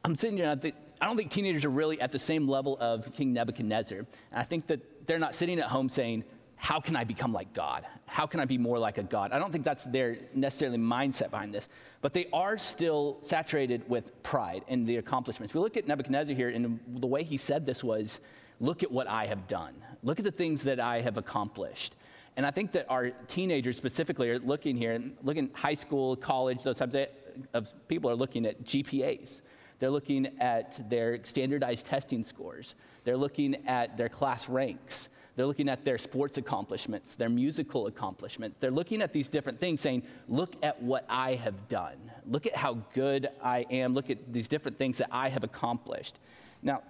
I'm 0.03 0.17
sitting 0.17 0.37
here 0.37 0.49
I 0.49 0.55
think, 0.55 0.73
I 0.99 1.05
don't 1.05 1.15
think 1.15 1.29
teenagers 1.29 1.65
are 1.65 1.69
really 1.69 2.01
at 2.01 2.11
the 2.11 2.17
same 2.17 2.47
level 2.47 2.79
of 2.79 3.13
King 3.13 3.31
Nebuchadnezzar. 3.31 3.99
And 3.99 4.07
I 4.33 4.41
think 4.41 4.65
that 4.65 5.05
they're 5.05 5.19
not 5.19 5.35
sitting 5.35 5.59
at 5.59 5.67
home 5.67 5.87
saying, 5.87 6.23
How 6.55 6.79
can 6.79 6.95
I 6.95 7.03
become 7.03 7.31
like 7.31 7.53
God? 7.53 7.85
How 8.07 8.25
can 8.25 8.39
I 8.39 8.45
be 8.45 8.57
more 8.57 8.79
like 8.79 8.97
a 8.97 9.03
God? 9.03 9.31
I 9.33 9.37
don't 9.37 9.51
think 9.51 9.65
that's 9.65 9.83
their 9.83 10.17
necessarily 10.33 10.79
mindset 10.79 11.29
behind 11.29 11.53
this. 11.53 11.69
But 12.01 12.15
they 12.15 12.25
are 12.33 12.57
still 12.57 13.19
saturated 13.21 13.87
with 13.87 14.23
pride 14.23 14.63
and 14.67 14.87
the 14.87 14.97
accomplishments. 14.97 15.53
We 15.53 15.59
look 15.59 15.77
at 15.77 15.87
Nebuchadnezzar 15.87 16.35
here, 16.35 16.49
and 16.49 16.79
the 16.87 17.05
way 17.05 17.21
he 17.21 17.37
said 17.37 17.67
this 17.67 17.83
was, 17.83 18.19
Look 18.59 18.81
at 18.81 18.91
what 18.91 19.05
I 19.05 19.27
have 19.27 19.47
done. 19.47 19.75
Look 20.03 20.19
at 20.19 20.25
the 20.25 20.31
things 20.31 20.63
that 20.63 20.79
I 20.79 21.01
have 21.01 21.17
accomplished. 21.17 21.95
And 22.35 22.45
I 22.45 22.51
think 22.51 22.71
that 22.73 22.85
our 22.89 23.09
teenagers 23.27 23.77
specifically 23.77 24.29
are 24.29 24.39
looking 24.39 24.77
here, 24.77 24.93
and 24.93 25.17
looking 25.23 25.49
high 25.53 25.73
school, 25.73 26.15
college, 26.15 26.63
those 26.63 26.77
types 26.77 26.95
of- 26.95 27.07
of 27.53 27.87
people 27.87 28.09
are 28.11 28.15
looking 28.15 28.45
at 28.45 28.63
GPAs. 28.63 29.41
They're 29.79 29.91
looking 29.91 30.39
at 30.39 30.89
their 30.89 31.23
standardized 31.23 31.85
testing 31.85 32.23
scores. 32.23 32.75
They're 33.03 33.17
looking 33.17 33.67
at 33.67 33.97
their 33.97 34.09
class 34.09 34.49
ranks. 34.49 35.09
They're 35.35 35.45
looking 35.45 35.69
at 35.69 35.85
their 35.85 35.99
sports 35.99 36.37
accomplishments, 36.39 37.15
their 37.15 37.29
musical 37.29 37.85
accomplishments. 37.85 38.57
They're 38.59 38.71
looking 38.71 39.03
at 39.03 39.13
these 39.13 39.29
different 39.29 39.59
things 39.59 39.81
saying, 39.81 40.01
look 40.27 40.55
at 40.63 40.81
what 40.81 41.05
I 41.07 41.35
have 41.35 41.67
done. 41.67 42.11
Look 42.25 42.47
at 42.47 42.55
how 42.55 42.79
good 42.93 43.29
I 43.43 43.67
am. 43.69 43.93
Look 43.93 44.09
at 44.09 44.33
these 44.33 44.47
different 44.47 44.79
things 44.79 44.97
that 44.97 45.09
I 45.11 45.29
have 45.29 45.43
accomplished. 45.43 46.17
Now, 46.63 46.81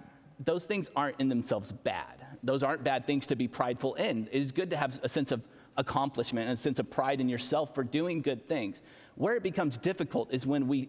those 0.42 0.64
things 0.64 0.90
aren't 0.96 1.20
in 1.20 1.28
themselves 1.28 1.72
bad. 1.72 2.24
Those 2.42 2.62
aren't 2.62 2.84
bad 2.84 3.06
things 3.06 3.26
to 3.26 3.36
be 3.36 3.48
prideful 3.48 3.94
in. 3.94 4.28
It 4.30 4.42
is 4.42 4.52
good 4.52 4.70
to 4.70 4.76
have 4.76 5.00
a 5.02 5.08
sense 5.08 5.32
of 5.32 5.42
accomplishment 5.76 6.48
and 6.48 6.58
a 6.58 6.60
sense 6.60 6.78
of 6.78 6.90
pride 6.90 7.20
in 7.20 7.28
yourself 7.28 7.74
for 7.74 7.84
doing 7.84 8.20
good 8.20 8.46
things. 8.46 8.80
Where 9.14 9.34
it 9.36 9.42
becomes 9.42 9.78
difficult 9.78 10.32
is 10.32 10.46
when 10.46 10.68
we 10.68 10.88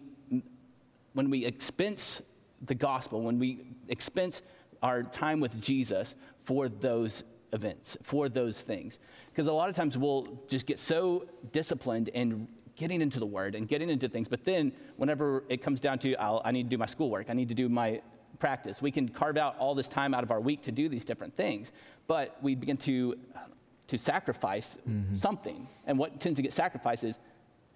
when 1.12 1.28
we 1.28 1.44
expense 1.44 2.22
the 2.62 2.74
gospel, 2.74 3.22
when 3.22 3.38
we 3.38 3.64
expense 3.88 4.42
our 4.82 5.02
time 5.02 5.40
with 5.40 5.60
Jesus 5.60 6.14
for 6.44 6.68
those 6.68 7.24
events, 7.52 7.96
for 8.02 8.28
those 8.28 8.60
things. 8.60 8.98
Because 9.28 9.46
a 9.46 9.52
lot 9.52 9.68
of 9.68 9.76
times 9.76 9.98
we'll 9.98 10.28
just 10.48 10.66
get 10.66 10.78
so 10.78 11.26
disciplined 11.52 12.08
in 12.08 12.46
getting 12.76 13.02
into 13.02 13.18
the 13.18 13.26
word 13.26 13.54
and 13.54 13.68
getting 13.68 13.90
into 13.90 14.08
things, 14.08 14.28
but 14.28 14.44
then 14.44 14.72
whenever 14.96 15.44
it 15.48 15.62
comes 15.62 15.80
down 15.80 15.98
to, 15.98 16.16
i 16.18 16.50
need 16.50 16.64
to 16.64 16.68
do 16.70 16.78
my 16.78 16.86
schoolwork, 16.86 17.26
I 17.28 17.34
need 17.34 17.48
to 17.48 17.54
do 17.54 17.68
my 17.68 18.00
practice, 18.40 18.82
we 18.82 18.90
can 18.90 19.08
carve 19.08 19.36
out 19.36 19.56
all 19.58 19.74
this 19.74 19.86
time 19.86 20.14
out 20.14 20.24
of 20.24 20.30
our 20.30 20.40
week 20.40 20.62
to 20.62 20.72
do 20.72 20.88
these 20.88 21.04
different 21.04 21.36
things, 21.36 21.70
but 22.08 22.36
we 22.42 22.54
begin 22.54 22.76
to, 22.78 23.16
to 23.86 23.98
sacrifice 23.98 24.76
mm-hmm. 24.88 25.14
something. 25.14 25.68
And 25.86 25.98
what 25.98 26.20
tends 26.20 26.38
to 26.38 26.42
get 26.42 26.52
sacrificed 26.52 27.04
is 27.04 27.18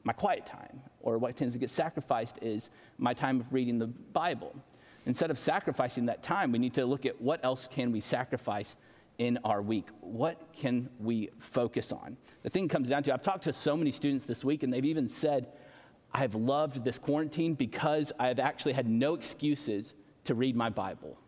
my 0.03 0.13
quiet 0.13 0.45
time, 0.47 0.81
or 1.01 1.19
what 1.19 1.37
tends 1.37 1.55
to 1.55 1.59
get 1.59 1.71
sacrificed 1.71 2.39
is 2.43 2.71
my 2.99 3.15
time 3.15 3.41
of 3.41 3.53
reading 3.53 3.79
the 3.79 3.87
Bible. 3.87 4.55
Instead 5.07 5.31
of 5.31 5.39
sacrificing 5.39 6.07
that 6.07 6.23
time, 6.23 6.51
we 6.51 6.59
need 6.59 6.75
to 6.75 6.85
look 6.87 7.07
at 7.07 7.21
what 7.21 7.45
else 7.45 7.69
can 7.71 7.93
we 7.93 8.01
sacrifice 8.01 8.77
in 9.19 9.39
our 9.45 9.63
week? 9.63 9.87
What 10.01 10.41
can 10.55 10.89
we 10.99 11.31
focus 11.39 11.93
on? 11.93 12.17
The 12.43 12.51
thing 12.51 12.69
comes 12.69 12.89
down 12.89 13.03
to 13.05 13.15
I've 13.15 13.23
talked 13.23 13.45
to 13.45 13.53
so 13.53 13.77
many 13.77 13.93
students 13.93 14.25
this 14.25 14.45
week, 14.45 14.63
and 14.63 14.73
they've 14.73 14.85
even 14.85 15.09
said, 15.09 15.49
I've 16.13 16.35
loved 16.35 16.85
this 16.85 16.99
quarantine 16.99 17.55
because 17.55 18.13
I've 18.19 18.39
actually 18.39 18.73
had 18.73 18.89
no 18.89 19.15
excuses 19.15 19.95
to 20.25 20.35
read 20.35 20.57
my 20.57 20.71
Bible. 20.71 21.19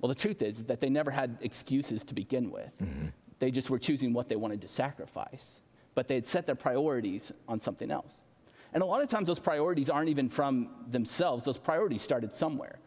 Well, 0.00 0.08
the 0.08 0.14
truth 0.14 0.42
is 0.42 0.64
that 0.64 0.80
they 0.80 0.90
never 0.90 1.10
had 1.10 1.38
excuses 1.40 2.02
to 2.04 2.14
begin 2.14 2.50
with. 2.50 2.76
Mm-hmm. 2.78 3.06
They 3.38 3.50
just 3.50 3.70
were 3.70 3.78
choosing 3.78 4.12
what 4.12 4.28
they 4.28 4.36
wanted 4.36 4.60
to 4.62 4.68
sacrifice, 4.68 5.60
but 5.94 6.08
they 6.08 6.14
had 6.14 6.26
set 6.26 6.46
their 6.46 6.54
priorities 6.54 7.32
on 7.48 7.60
something 7.60 7.90
else. 7.90 8.12
And 8.74 8.82
a 8.82 8.86
lot 8.86 9.02
of 9.02 9.08
times, 9.08 9.26
those 9.26 9.38
priorities 9.38 9.90
aren't 9.90 10.08
even 10.08 10.28
from 10.28 10.70
themselves, 10.88 11.44
those 11.44 11.58
priorities 11.58 12.02
started 12.02 12.32
somewhere. 12.34 12.78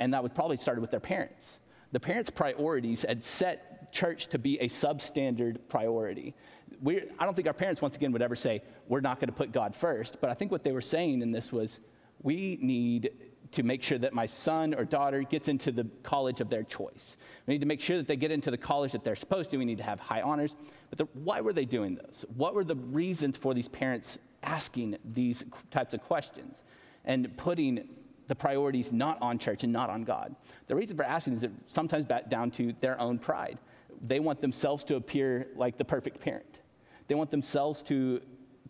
And 0.00 0.14
that 0.14 0.22
would 0.22 0.34
probably 0.34 0.56
started 0.56 0.80
with 0.80 0.90
their 0.90 1.00
parents. 1.00 1.58
The 1.92 2.00
parents' 2.00 2.30
priorities 2.30 3.02
had 3.02 3.24
set 3.24 3.92
church 3.92 4.28
to 4.28 4.38
be 4.38 4.58
a 4.60 4.68
substandard 4.68 5.58
priority. 5.68 6.34
We, 6.82 7.02
I 7.18 7.24
don't 7.24 7.34
think 7.34 7.46
our 7.46 7.54
parents, 7.54 7.82
once 7.82 7.96
again, 7.96 8.12
would 8.12 8.22
ever 8.22 8.36
say, 8.36 8.62
we're 8.86 9.00
not 9.00 9.18
going 9.18 9.28
to 9.28 9.34
put 9.34 9.52
God 9.52 9.74
first. 9.74 10.20
But 10.20 10.30
I 10.30 10.34
think 10.34 10.52
what 10.52 10.62
they 10.62 10.72
were 10.72 10.80
saying 10.80 11.22
in 11.22 11.32
this 11.32 11.52
was, 11.52 11.80
we 12.22 12.58
need 12.60 13.10
to 13.52 13.62
make 13.62 13.82
sure 13.82 13.98
that 13.98 14.12
my 14.12 14.26
son 14.26 14.74
or 14.74 14.84
daughter 14.84 15.22
gets 15.22 15.48
into 15.48 15.72
the 15.72 15.84
college 16.02 16.40
of 16.40 16.48
their 16.48 16.62
choice. 16.62 17.16
We 17.46 17.54
need 17.54 17.60
to 17.60 17.66
make 17.66 17.80
sure 17.80 17.96
that 17.96 18.06
they 18.06 18.16
get 18.16 18.30
into 18.30 18.50
the 18.50 18.58
college 18.58 18.92
that 18.92 19.04
they're 19.04 19.16
supposed 19.16 19.50
to. 19.50 19.56
We 19.56 19.64
need 19.64 19.78
to 19.78 19.84
have 19.84 20.00
high 20.00 20.20
honors. 20.20 20.54
But 20.90 20.98
the, 20.98 21.04
why 21.14 21.40
were 21.40 21.52
they 21.52 21.64
doing 21.64 21.94
this? 21.94 22.24
What 22.36 22.54
were 22.54 22.64
the 22.64 22.76
reasons 22.76 23.36
for 23.36 23.54
these 23.54 23.68
parents 23.68 24.18
asking 24.42 24.98
these 25.04 25.44
types 25.70 25.94
of 25.94 26.02
questions 26.02 26.62
and 27.04 27.36
putting 27.36 27.88
the 28.28 28.34
priorities 28.34 28.92
not 28.92 29.16
on 29.22 29.38
church 29.38 29.64
and 29.64 29.72
not 29.72 29.88
on 29.88 30.04
God? 30.04 30.34
The 30.66 30.74
reason 30.74 30.96
for 30.96 31.04
asking 31.04 31.34
is 31.34 31.46
sometimes 31.66 32.04
back 32.04 32.28
down 32.28 32.50
to 32.52 32.74
their 32.80 33.00
own 33.00 33.18
pride 33.18 33.58
they 34.06 34.20
want 34.20 34.40
themselves 34.40 34.84
to 34.84 34.96
appear 34.96 35.48
like 35.56 35.76
the 35.76 35.84
perfect 35.84 36.20
parent. 36.20 36.60
They 37.06 37.14
want 37.14 37.30
themselves 37.30 37.82
to, 37.84 38.20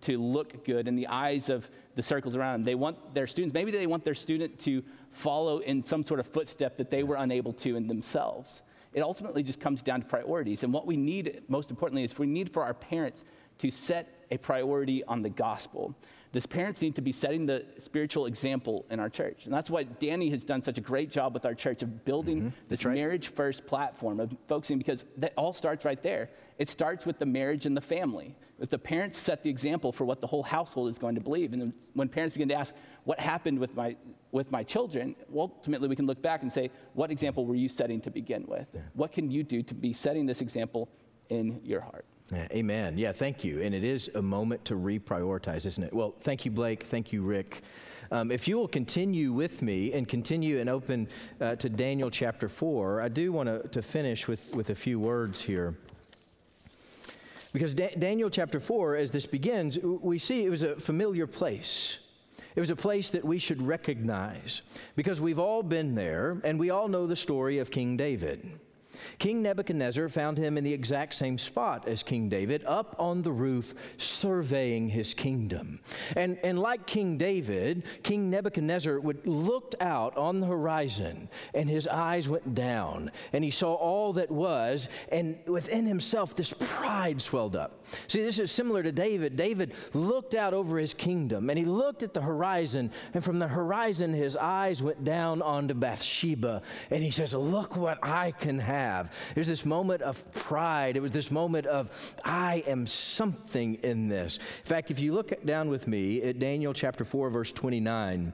to 0.03 0.19
look 0.19 0.65
good 0.65 0.89
in 0.89 0.97
the 0.97 1.07
eyes 1.07 1.49
of 1.49 1.69
the 1.95 2.03
circles 2.03 2.37
around 2.37 2.53
them. 2.53 2.65
They 2.65 2.75
want 2.75 3.15
their 3.15 3.27
students, 3.27 3.55
maybe 3.55 3.71
they 3.71 3.87
want 3.87 4.05
their 4.05 4.15
student 4.15 4.59
to 4.61 4.83
follow 5.13 5.59
in 5.59 5.83
some 5.83 6.05
sort 6.05 6.21
of 6.21 6.27
footstep 6.27 6.77
that 6.77 6.91
they 6.91 7.03
were 7.03 7.17
unable 7.17 7.53
to 7.55 7.77
in 7.77 7.87
themselves. 7.87 8.63
It 8.93 9.01
ultimately 9.01 9.43
just 9.43 9.61
comes 9.61 9.83
down 9.83 10.01
to 10.01 10.07
priorities. 10.07 10.63
And 10.63 10.73
what 10.73 10.87
we 10.87 10.97
need, 10.97 11.43
most 11.49 11.71
importantly, 11.71 12.05
is 12.05 12.19
we 12.19 12.27
need 12.27 12.53
for 12.53 12.63
our 12.63 12.75
parents 12.75 13.25
to 13.59 13.71
set 13.71 14.25
a 14.31 14.39
priority 14.39 15.05
on 15.05 15.23
the 15.23 15.29
gospel. 15.29 15.95
These 16.33 16.47
parents 16.47 16.83
need 16.83 16.95
to 16.97 17.03
be 17.03 17.13
setting 17.13 17.47
the 17.47 17.65
spiritual 17.79 18.27
example 18.27 18.85
in 18.91 19.01
our 19.01 19.09
church. 19.09 19.47
And 19.47 19.55
that's 19.55 19.71
why 19.71 19.85
Danny 19.85 20.31
has 20.31 20.45
done 20.45 20.63
such 20.63 20.79
a 20.79 20.81
great 20.81 21.11
job 21.11 21.33
with 21.33 21.47
our 21.47 21.55
church 21.55 21.83
of 21.83 22.05
building 22.05 22.39
mm-hmm. 22.39 22.49
this 22.69 22.85
right. 22.85 22.95
marriage 22.95 23.29
first 23.29 23.67
platform, 23.67 24.21
of 24.21 24.37
focusing, 24.47 24.79
because 24.79 25.07
that 25.17 25.33
all 25.37 25.55
starts 25.55 25.85
right 25.85 26.03
there. 26.03 26.29
It 26.59 26.69
starts 26.69 27.07
with 27.07 27.19
the 27.19 27.27
marriage 27.27 27.67
and 27.67 27.77
the 27.77 27.81
family. 27.81 28.35
If 28.61 28.71
the 28.71 28.79
parents 28.79 29.19
set 29.19 29.43
the 29.43 29.51
example 29.51 29.93
for 29.93 30.05
what 30.05 30.21
the 30.21 30.27
whole 30.27 30.43
household 30.43 30.91
is 30.91 30.99
going 30.99 31.15
to 31.15 31.21
believe, 31.21 31.53
and 31.53 31.73
when 31.95 32.09
parents 32.09 32.35
begin 32.35 32.49
to 32.49 32.55
ask, 32.55 32.75
what 33.05 33.21
happened 33.21 33.59
with 33.59 33.75
my, 33.77 33.97
with 34.33 34.51
my 34.51 34.65
children, 34.65 35.15
well, 35.29 35.53
ultimately 35.57 35.89
we 35.89 35.95
can 35.95 36.07
look 36.07 36.21
back 36.21 36.43
and 36.43 36.53
say, 36.53 36.71
what 36.95 37.11
example 37.11 37.47
were 37.47 37.55
you 37.55 37.69
setting 37.69 38.01
to 38.01 38.11
begin 38.11 38.45
with? 38.49 38.67
Yeah. 38.75 38.81
What 38.95 39.13
can 39.13 39.31
you 39.31 39.45
do 39.45 39.63
to 39.63 39.75
be 39.75 39.93
setting 39.93 40.27
this 40.27 40.41
example 40.41 40.89
in 41.29 41.61
your 41.63 41.81
heart? 41.81 42.05
Amen. 42.33 42.99
Yeah, 42.99 43.13
thank 43.13 43.43
you. 43.43 43.63
And 43.63 43.75
it 43.75 43.85
is 43.85 44.11
a 44.15 44.21
moment 44.21 44.65
to 44.67 44.75
reprioritize, 44.75 45.65
isn't 45.65 45.83
it? 45.83 45.95
Well, 45.95 46.15
thank 46.21 46.45
you, 46.45 46.51
Blake. 46.51 46.85
Thank 46.85 47.13
you, 47.13 47.23
Rick. 47.23 47.63
Um, 48.11 48.31
if 48.31 48.49
you 48.49 48.59
will 48.59 48.69
continue 48.69 49.33
with 49.33 49.63
me 49.63 49.93
and 49.93 50.09
continue 50.09 50.61
and 50.61 50.69
open 50.69 51.09
uh, 51.41 51.57
to 51.57 51.69
Daniel 51.69 52.11
chapter 52.11 52.49
4, 52.49 53.01
I 53.01 53.09
do 53.09 53.33
want 53.33 53.73
to 53.73 53.83
finish 53.83 54.29
with, 54.29 54.55
with 54.55 54.71
a 54.71 54.75
few 54.75 54.99
words 54.99 55.41
here. 55.41 55.75
Because 57.53 57.75
da- 57.75 57.95
Daniel 57.99 58.31
chapter 58.31 58.61
4, 58.61 58.97
as 58.97 59.11
this 59.11 59.27
begins, 59.27 59.79
we 59.79 60.19
see 60.19 60.45
it 60.45 60.51
was 60.51 60.63
a 60.63 60.77
familiar 60.77 61.27
place. 61.27 61.99
It 62.55 62.61
was 62.61 62.71
a 62.71 62.77
place 62.77 63.11
that 63.11 63.25
we 63.25 63.39
should 63.39 63.63
recognize 63.63 64.63
because 64.97 65.21
we've 65.21 65.39
all 65.39 65.63
been 65.63 65.95
there 65.95 66.41
and 66.45 66.59
we 66.59 66.71
all 66.71 66.89
know 66.89 67.07
the 67.07 67.17
story 67.17 67.59
of 67.59 67.71
King 67.71 67.97
David. 67.97 68.59
King 69.19 69.43
Nebuchadnezzar 69.43 70.09
found 70.09 70.39
him 70.39 70.59
in 70.59 70.65
the 70.65 70.73
exact 70.73 71.15
same 71.15 71.39
spot 71.39 71.87
as 71.87 72.03
King 72.03 72.29
David, 72.29 72.65
up 72.65 72.97
on 72.99 73.23
the 73.23 73.33
roof, 73.33 73.75
surveying 73.99 74.89
his 74.89 75.15
kingdom. 75.15 75.81
And, 76.17 76.39
and 76.43 76.59
like 76.59 76.87
King 76.87 77.19
David, 77.19 77.85
King 78.03 78.31
Nebuchadnezzar 78.31 79.01
would 79.01 79.27
looked 79.27 79.75
out 79.81 80.17
on 80.17 80.41
the 80.41 80.47
horizon, 80.47 81.29
and 81.55 81.69
his 81.69 81.87
eyes 81.87 82.29
went 82.29 82.55
down, 82.55 83.11
and 83.33 83.45
he 83.45 83.51
saw 83.51 83.75
all 83.75 84.13
that 84.15 84.31
was, 84.31 84.89
and 85.11 85.39
within 85.47 85.87
himself, 85.87 86.35
this 86.35 86.53
pride 86.59 87.21
swelled 87.21 87.57
up. 87.57 87.85
See, 88.09 88.23
this 88.23 88.39
is 88.39 88.51
similar 88.51 88.83
to 88.83 88.93
David. 88.93 89.37
David 89.37 89.75
looked 89.95 90.35
out 90.35 90.55
over 90.55 90.79
his 90.79 90.95
kingdom, 90.95 91.51
and 91.51 91.59
he 91.59 91.65
looked 91.65 92.03
at 92.03 92.15
the 92.15 92.21
horizon, 92.21 92.91
and 93.15 93.25
from 93.25 93.39
the 93.39 93.49
horizon, 93.49 94.13
his 94.13 94.37
eyes 94.37 94.83
went 94.83 95.05
down 95.05 95.43
onto 95.43 95.75
Bathsheba, 95.75 96.63
and 96.91 97.03
he 97.03 97.11
says, 97.11 97.35
Look 97.35 97.77
what 97.77 97.99
I 98.03 98.31
can 98.33 98.59
have 98.59 98.88
have. 98.89 99.13
There's 99.35 99.47
this 99.47 99.65
moment 99.65 100.03
of 100.03 100.17
pride. 100.33 100.97
It 100.97 101.01
was 101.01 101.13
this 101.13 101.31
moment 101.31 101.67
of, 101.67 101.91
I 102.25 102.65
am 102.67 102.87
something 102.87 103.75
in 103.83 104.09
this. 104.09 104.39
In 104.39 104.65
fact, 104.65 104.91
if 104.91 104.99
you 104.99 105.13
look 105.13 105.45
down 105.45 105.69
with 105.69 105.87
me 105.87 106.23
at 106.23 106.39
Daniel 106.39 106.73
chapter 106.73 107.05
4, 107.05 107.31
verse 107.31 107.53
29, 107.53 108.33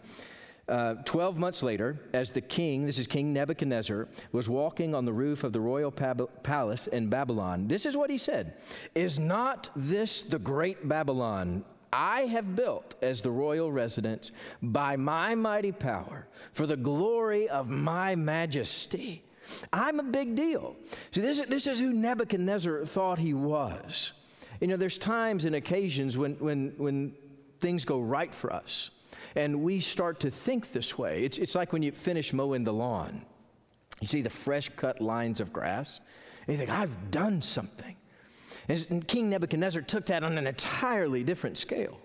uh, 0.67 0.95
12 1.05 1.39
months 1.39 1.63
later, 1.63 1.99
as 2.13 2.31
the 2.31 2.41
king, 2.41 2.87
this 2.87 2.99
is 2.99 3.07
King 3.07 3.33
Nebuchadnezzar, 3.33 4.09
was 4.33 4.49
walking 4.49 4.95
on 4.95 5.05
the 5.05 5.13
roof 5.13 5.45
of 5.45 5.53
the 5.53 5.61
royal 5.61 5.93
pab- 5.93 6.29
palace 6.43 6.87
in 6.87 7.09
Babylon, 7.09 7.69
this 7.69 7.85
is 7.85 7.97
what 7.97 8.09
he 8.09 8.19
said 8.19 8.55
Is 8.95 9.19
not 9.19 9.69
this 9.77 10.23
the 10.23 10.39
great 10.39 10.89
Babylon 10.89 11.65
I 11.93 12.23
have 12.23 12.57
built 12.57 12.97
as 13.03 13.23
the 13.23 13.31
royal 13.31 13.71
residence 13.71 14.33
by 14.61 14.97
my 14.97 15.35
mighty 15.35 15.71
power 15.71 16.27
for 16.53 16.67
the 16.67 16.77
glory 16.77 17.49
of 17.49 17.69
my 17.69 18.15
majesty? 18.17 19.24
I'm 19.73 20.01
a 20.01 20.05
big 20.05 20.35
deal. 20.35 20.77
See, 21.13 21.21
this, 21.21 21.41
this 21.41 21.67
is 21.67 21.81
who 21.81 21.93
Nebuchadnezzar 21.93 22.85
thought 22.85 23.19
he 23.19 23.35
was. 23.35 24.13
You 24.61 24.69
know, 24.69 24.77
there's 24.77 24.99
times 24.99 25.45
and 25.45 25.57
occasions 25.57 26.17
when, 26.17 26.35
when, 26.35 26.75
when 26.77 27.15
things 27.61 27.85
go 27.85 28.01
right 28.01 28.35
for 28.35 28.53
us 28.53 28.91
and 29.37 29.63
we 29.63 29.81
start 29.81 30.21
to 30.21 30.31
think 30.31 30.73
this 30.73 30.97
way. 30.97 31.25
It's, 31.25 31.39
it's 31.39 31.55
like 31.55 31.73
when 31.73 31.83
you 31.83 31.93
finish 31.93 32.33
mowing 32.33 32.65
the 32.65 32.73
lawn. 32.73 33.25
You 34.01 34.09
see 34.09 34.23
the 34.23 34.31
fresh 34.31 34.71
cut 34.77 35.01
lines 35.01 35.41
of 35.41 35.53
grass, 35.53 36.01
and 36.47 36.55
you 36.55 36.59
think, 36.59 36.71
I've 36.71 37.11
done 37.11 37.41
something. 37.41 37.97
And 38.69 39.07
King 39.07 39.31
Nebuchadnezzar 39.31 39.83
took 39.83 40.07
that 40.07 40.25
on 40.25 40.39
an 40.39 40.47
entirely 40.47 41.23
different 41.23 41.59
scale. 41.59 41.99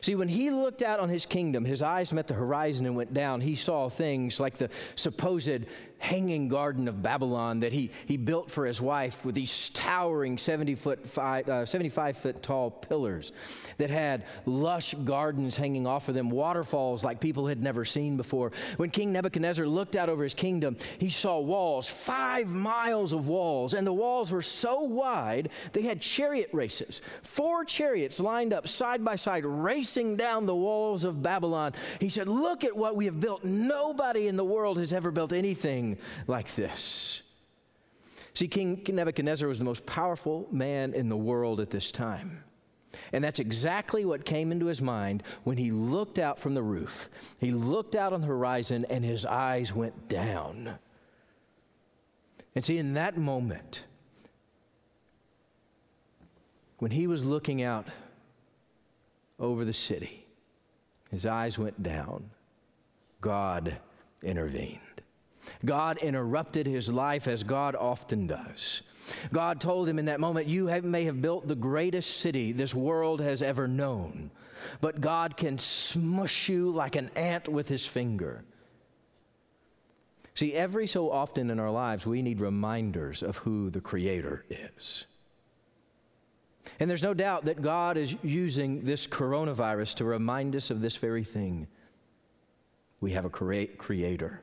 See, 0.00 0.14
when 0.14 0.28
he 0.28 0.50
looked 0.50 0.82
out 0.82 1.00
on 1.00 1.08
his 1.08 1.26
kingdom, 1.26 1.64
his 1.64 1.82
eyes 1.82 2.12
met 2.12 2.26
the 2.26 2.34
horizon 2.34 2.86
and 2.86 2.96
went 2.96 3.14
down. 3.14 3.40
He 3.40 3.54
saw 3.54 3.88
things 3.88 4.40
like 4.40 4.56
the 4.56 4.70
supposed 4.96 5.66
hanging 6.04 6.48
garden 6.48 6.86
of 6.86 7.02
Babylon 7.02 7.60
that 7.60 7.72
he, 7.72 7.90
he 8.04 8.18
built 8.18 8.50
for 8.50 8.66
his 8.66 8.78
wife 8.78 9.24
with 9.24 9.34
these 9.34 9.70
towering 9.70 10.36
70 10.36 10.74
foot 10.74 11.06
five, 11.06 11.48
uh, 11.48 11.64
75 11.64 12.18
foot 12.18 12.42
tall 12.42 12.70
pillars 12.70 13.32
that 13.78 13.88
had 13.88 14.24
lush 14.44 14.94
gardens 15.04 15.56
hanging 15.56 15.86
off 15.86 16.10
of 16.10 16.14
them, 16.14 16.28
waterfalls 16.28 17.02
like 17.02 17.20
people 17.20 17.46
had 17.46 17.62
never 17.62 17.86
seen 17.86 18.18
before. 18.18 18.52
When 18.76 18.90
King 18.90 19.12
Nebuchadnezzar 19.12 19.66
looked 19.66 19.96
out 19.96 20.10
over 20.10 20.22
his 20.22 20.34
kingdom, 20.34 20.76
he 20.98 21.08
saw 21.08 21.40
walls, 21.40 21.88
five 21.88 22.48
miles 22.48 23.14
of 23.14 23.26
walls, 23.26 23.72
and 23.72 23.86
the 23.86 23.92
walls 23.92 24.30
were 24.30 24.42
so 24.42 24.80
wide 24.80 25.48
they 25.72 25.82
had 25.82 26.02
chariot 26.02 26.50
races. 26.52 27.00
Four 27.22 27.64
chariots 27.64 28.20
lined 28.20 28.52
up 28.52 28.68
side 28.68 29.02
by 29.02 29.16
side, 29.16 29.46
racing 29.64 30.16
down 30.16 30.46
the 30.46 30.54
walls 30.54 31.04
of 31.04 31.22
Babylon. 31.22 31.72
He 32.00 32.10
said, 32.10 32.28
Look 32.28 32.62
at 32.62 32.76
what 32.76 32.94
we 32.94 33.06
have 33.06 33.18
built. 33.18 33.44
Nobody 33.44 34.28
in 34.28 34.36
the 34.36 34.44
world 34.44 34.78
has 34.78 34.92
ever 34.92 35.10
built 35.10 35.32
anything 35.32 35.98
like 36.26 36.54
this. 36.54 37.22
See, 38.34 38.48
King 38.48 38.84
Nebuchadnezzar 38.86 39.48
was 39.48 39.58
the 39.58 39.64
most 39.64 39.86
powerful 39.86 40.48
man 40.50 40.92
in 40.92 41.08
the 41.08 41.16
world 41.16 41.60
at 41.60 41.70
this 41.70 41.92
time. 41.92 42.42
And 43.12 43.22
that's 43.22 43.38
exactly 43.38 44.04
what 44.04 44.24
came 44.24 44.52
into 44.52 44.66
his 44.66 44.80
mind 44.80 45.22
when 45.44 45.56
he 45.56 45.70
looked 45.70 46.18
out 46.18 46.38
from 46.38 46.54
the 46.54 46.62
roof. 46.62 47.08
He 47.40 47.50
looked 47.50 47.94
out 47.94 48.12
on 48.12 48.20
the 48.20 48.26
horizon 48.26 48.86
and 48.90 49.04
his 49.04 49.24
eyes 49.24 49.74
went 49.74 50.08
down. 50.08 50.78
And 52.54 52.64
see, 52.64 52.78
in 52.78 52.94
that 52.94 53.16
moment, 53.16 53.84
when 56.78 56.90
he 56.90 57.06
was 57.06 57.24
looking 57.24 57.62
out 57.62 57.88
over 59.38 59.64
the 59.64 59.72
city, 59.72 60.26
his 61.10 61.26
eyes 61.26 61.58
went 61.58 61.82
down. 61.82 62.30
God 63.20 63.76
intervened. 64.22 64.80
God 65.64 65.98
interrupted 65.98 66.66
his 66.66 66.88
life 66.88 67.28
as 67.28 67.42
God 67.42 67.74
often 67.74 68.26
does. 68.26 68.82
God 69.32 69.60
told 69.60 69.88
him 69.88 69.98
in 69.98 70.06
that 70.06 70.20
moment, 70.20 70.46
You 70.46 70.66
have, 70.66 70.84
may 70.84 71.04
have 71.04 71.20
built 71.20 71.46
the 71.46 71.54
greatest 71.54 72.18
city 72.18 72.52
this 72.52 72.74
world 72.74 73.20
has 73.20 73.42
ever 73.42 73.68
known, 73.68 74.30
but 74.80 75.00
God 75.00 75.36
can 75.36 75.58
smush 75.58 76.48
you 76.48 76.70
like 76.70 76.96
an 76.96 77.10
ant 77.16 77.48
with 77.48 77.68
his 77.68 77.84
finger. 77.84 78.44
See, 80.34 80.54
every 80.54 80.86
so 80.86 81.10
often 81.10 81.50
in 81.50 81.60
our 81.60 81.70
lives, 81.70 82.06
we 82.06 82.22
need 82.22 82.40
reminders 82.40 83.22
of 83.22 83.36
who 83.38 83.70
the 83.70 83.80
Creator 83.80 84.44
is. 84.50 85.06
And 86.80 86.88
there's 86.88 87.02
no 87.02 87.14
doubt 87.14 87.44
that 87.44 87.62
God 87.62 87.96
is 87.96 88.16
using 88.22 88.84
this 88.84 89.06
coronavirus 89.06 89.96
to 89.96 90.04
remind 90.04 90.56
us 90.56 90.70
of 90.70 90.80
this 90.80 90.96
very 90.96 91.24
thing. 91.24 91.66
We 93.00 93.12
have 93.12 93.24
a 93.24 93.30
creator. 93.30 94.40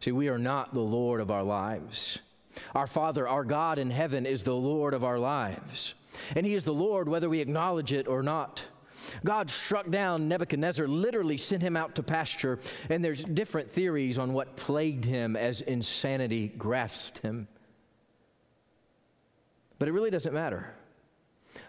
See, 0.00 0.12
we 0.12 0.28
are 0.28 0.38
not 0.38 0.74
the 0.74 0.80
Lord 0.80 1.20
of 1.20 1.30
our 1.30 1.42
lives. 1.42 2.18
Our 2.74 2.86
Father, 2.86 3.26
our 3.26 3.44
God 3.44 3.78
in 3.78 3.90
heaven, 3.90 4.26
is 4.26 4.42
the 4.42 4.54
Lord 4.54 4.94
of 4.94 5.04
our 5.04 5.18
lives. 5.18 5.94
And 6.36 6.44
He 6.44 6.54
is 6.54 6.64
the 6.64 6.74
Lord 6.74 7.08
whether 7.08 7.28
we 7.28 7.40
acknowledge 7.40 7.92
it 7.92 8.06
or 8.06 8.22
not. 8.22 8.64
God 9.24 9.48
struck 9.48 9.90
down 9.90 10.28
Nebuchadnezzar, 10.28 10.86
literally 10.86 11.36
sent 11.36 11.62
him 11.62 11.76
out 11.76 11.94
to 11.94 12.02
pasture, 12.02 12.58
and 12.90 13.02
there's 13.02 13.22
different 13.22 13.70
theories 13.70 14.18
on 14.18 14.32
what 14.32 14.56
plagued 14.56 15.04
him 15.04 15.36
as 15.36 15.60
insanity 15.62 16.48
grasped 16.58 17.18
him. 17.18 17.48
But 19.78 19.88
it 19.88 19.92
really 19.92 20.10
doesn't 20.10 20.34
matter. 20.34 20.74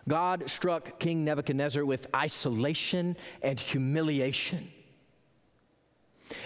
God 0.08 0.50
struck 0.50 1.00
King 1.00 1.24
Nebuchadnezzar 1.24 1.86
with 1.86 2.08
isolation 2.16 3.16
and 3.42 3.60
humiliation. 3.60 4.72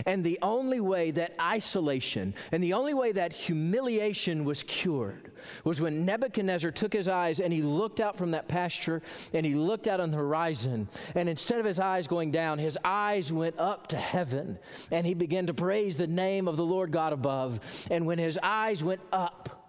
And 0.06 0.24
the 0.24 0.40
only 0.42 0.80
way 0.80 1.12
that 1.12 1.36
isolation 1.42 2.34
and 2.52 2.64
the 2.64 2.74
only 2.74 2.94
way 2.94 3.12
that 3.12 3.34
humiliation 3.34 4.46
was 4.46 4.64
cured 4.64 5.32
was 5.66 5.82
when 5.82 6.06
Nebuchadnezzar 6.06 6.72
took 6.72 6.94
his 6.94 7.10
eyes 7.10 7.42
and 7.42 7.52
he 7.52 7.62
looked 7.62 8.00
out 8.00 8.16
from 8.16 8.32
that 8.32 8.48
pasture 8.48 9.02
and 9.34 9.46
he 9.46 9.56
looked 9.56 9.88
out 9.88 10.00
on 10.00 10.12
the 10.12 10.18
horizon. 10.18 10.88
And 11.16 11.28
instead 11.28 11.60
of 11.60 11.66
his 11.66 11.80
eyes 11.80 12.08
going 12.08 12.32
down, 12.32 12.60
his 12.60 12.78
eyes 12.84 13.32
went 13.32 13.60
up 13.60 13.88
to 13.88 13.98
heaven 13.98 14.58
and 14.90 15.06
he 15.06 15.14
began 15.14 15.48
to 15.48 15.54
praise 15.54 15.98
the 15.98 16.08
name 16.08 16.48
of 16.48 16.56
the 16.56 16.66
Lord 16.66 16.92
God 16.92 17.12
above. 17.12 17.60
And 17.92 18.06
when 18.06 18.20
his 18.20 18.40
eyes 18.42 18.84
went 18.84 19.02
up, 19.12 19.63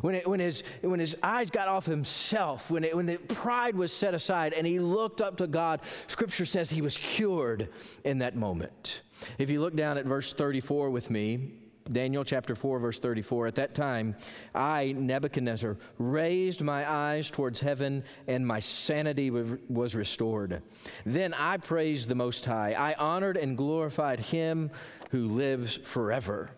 when, 0.00 0.14
it, 0.14 0.26
when, 0.26 0.40
his, 0.40 0.62
when 0.80 1.00
his 1.00 1.16
eyes 1.22 1.50
got 1.50 1.68
off 1.68 1.86
himself, 1.86 2.70
when, 2.70 2.84
it, 2.84 2.96
when 2.96 3.06
the 3.06 3.16
pride 3.16 3.76
was 3.76 3.92
set 3.92 4.14
aside 4.14 4.52
and 4.52 4.66
he 4.66 4.78
looked 4.78 5.20
up 5.20 5.36
to 5.38 5.46
God, 5.46 5.80
Scripture 6.06 6.46
says 6.46 6.70
he 6.70 6.82
was 6.82 6.96
cured 6.96 7.68
in 8.04 8.18
that 8.18 8.36
moment. 8.36 9.02
If 9.38 9.50
you 9.50 9.60
look 9.60 9.76
down 9.76 9.98
at 9.98 10.04
verse 10.04 10.32
34 10.32 10.90
with 10.90 11.10
me, 11.10 11.52
Daniel 11.90 12.24
chapter 12.24 12.54
4, 12.54 12.78
verse 12.78 13.00
34. 13.00 13.48
At 13.48 13.54
that 13.56 13.74
time, 13.74 14.14
I, 14.54 14.94
Nebuchadnezzar, 14.96 15.76
raised 15.98 16.62
my 16.62 16.88
eyes 16.88 17.30
towards 17.30 17.58
heaven, 17.58 18.04
and 18.28 18.46
my 18.46 18.60
sanity 18.60 19.30
was 19.30 19.94
restored. 19.94 20.62
Then 21.04 21.34
I 21.34 21.56
praised 21.56 22.08
the 22.08 22.14
Most 22.14 22.44
High. 22.44 22.74
I 22.74 22.94
honored 22.94 23.36
and 23.36 23.56
glorified 23.56 24.20
him 24.20 24.70
who 25.10 25.26
lives 25.26 25.76
forever. 25.76 26.50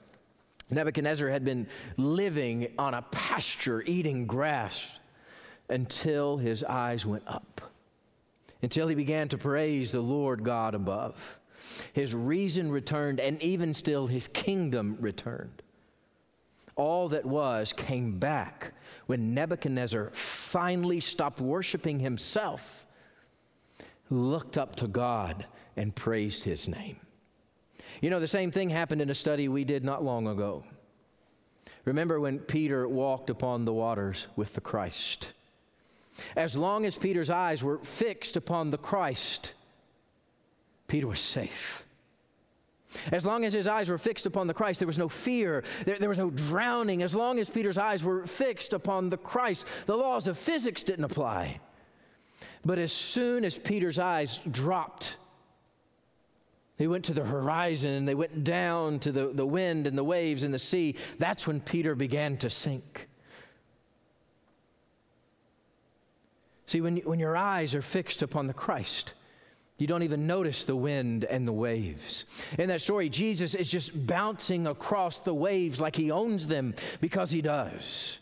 Nebuchadnezzar 0.73 1.29
had 1.29 1.45
been 1.45 1.67
living 1.97 2.73
on 2.79 2.95
a 2.95 3.03
pasture, 3.03 3.83
eating 3.83 4.27
grass, 4.27 4.87
until 5.69 6.37
his 6.37 6.65
eyes 6.65 7.07
went 7.07 7.25
up, 7.27 7.61
until 8.63 8.89
he 8.89 8.95
began 8.95 9.29
to 9.29 9.39
praise 9.39 9.93
the 9.93 10.01
Lord 10.01 10.43
God 10.45 10.75
above. 10.75 11.39
His 11.93 12.15
reason 12.15 12.71
returned, 12.71 13.21
and 13.21 13.41
even 13.43 13.75
still, 13.75 14.07
his 14.07 14.27
kingdom 14.29 14.97
returned. 15.01 15.63
All 16.75 17.09
that 17.11 17.25
was 17.25 17.73
came 17.73 18.19
back 18.19 18.73
when 19.07 19.35
Nebuchadnezzar 19.35 20.11
finally 20.13 21.01
stopped 21.01 21.41
worshiping 21.41 22.01
himself, 22.01 22.87
looked 24.11 24.59
up 24.59 24.77
to 24.77 24.87
God, 24.87 25.47
and 25.77 25.95
praised 25.95 26.45
his 26.45 26.69
name. 26.69 26.99
You 28.03 28.11
know, 28.11 28.19
the 28.19 28.27
same 28.27 28.51
thing 28.51 28.69
happened 28.69 29.01
in 29.01 29.11
a 29.11 29.15
study 29.15 29.49
we 29.49 29.63
did 29.65 29.85
not 29.85 30.05
long 30.05 30.27
ago. 30.27 30.65
Remember 31.85 32.19
when 32.19 32.41
Peter 32.41 32.87
walked 32.89 33.31
upon 33.31 33.65
the 33.65 33.73
waters 33.73 34.27
with 34.35 34.55
the 34.55 34.61
Christ? 34.61 35.33
As 36.35 36.57
long 36.57 36.85
as 36.85 36.99
Peter's 36.99 37.31
eyes 37.31 37.63
were 37.63 37.79
fixed 37.79 38.37
upon 38.37 38.71
the 38.71 38.77
Christ, 38.77 39.55
Peter 40.89 41.07
was 41.07 41.21
safe. 41.21 41.87
As 43.13 43.25
long 43.25 43.45
as 43.45 43.53
his 43.53 43.69
eyes 43.69 43.89
were 43.89 43.99
fixed 43.99 44.27
upon 44.27 44.49
the 44.49 44.55
Christ, 44.55 44.81
there 44.81 44.87
was 44.87 44.99
no 44.99 45.09
fear, 45.09 45.63
there, 45.87 45.99
there, 45.99 46.09
was 46.09 46.19
no 46.19 46.31
drowning. 46.31 47.05
As 47.05 47.15
long 47.15 47.39
as 47.39 47.49
Peter's 47.49 47.79
eyes 47.79 48.03
were 48.03 48.27
fixed 48.27 48.73
upon 48.73 49.11
the 49.11 49.17
Christ, 49.17 49.65
the 49.87 49.97
laws 49.97 50.27
of 50.27 50.37
physics 50.37 50.83
didn't 50.83 51.05
apply. 51.05 51.61
But 52.65 52.81
as 52.81 52.93
soon 52.93 53.45
as 53.45 53.57
Peter's 53.57 54.01
eyes 54.01 54.41
dropped, 54.51 55.17
they 56.79 56.87
went 56.87 57.05
to 57.05 57.15
the 57.15 57.25
horizon 57.25 57.93
and 57.93 58.09
they 58.09 58.15
went 58.15 58.45
down 58.45 58.99
to 59.01 59.13
the, 59.13 59.29
the 59.29 59.47
wind 59.47 59.87
and 59.87 59.97
the 59.97 60.05
waves 60.05 60.43
and 60.43 60.53
the 60.53 60.59
sea. 60.59 60.97
That's 61.19 61.47
when 61.47 61.61
Peter 61.61 61.95
began 61.95 62.37
to 62.39 62.51
sink. 62.51 63.09
See, 66.67 66.81
when, 66.81 66.97
when 66.99 67.19
your 67.19 67.37
eyes 67.37 67.75
are 67.75 67.83
fixed 67.83 68.23
upon 68.23 68.47
the 68.47 68.55
Christ, 68.55 69.13
you 69.79 69.87
don't 69.87 70.03
even 70.03 70.27
notice 70.27 70.65
the 70.65 70.77
wind 70.77 71.25
and 71.25 71.47
the 71.47 71.53
waves. 71.53 72.25
In 72.59 72.69
that 72.69 72.81
story, 72.81 73.09
Jesus 73.09 73.55
is 73.55 73.71
just 73.71 74.07
bouncing 74.07 74.67
across 74.67 75.19
the 75.19 75.35
waves 75.35 75.81
like 75.81 75.97
he 75.97 76.11
owns 76.11 76.47
them 76.47 76.75
because 77.01 77.31
he 77.31 77.43
does. 77.43 78.19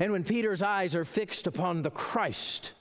And 0.00 0.12
when 0.12 0.24
Peter's 0.24 0.62
eyes 0.62 0.94
are 0.94 1.04
fixed 1.04 1.46
upon 1.46 1.82
the 1.82 1.90
Christ, 1.90 2.72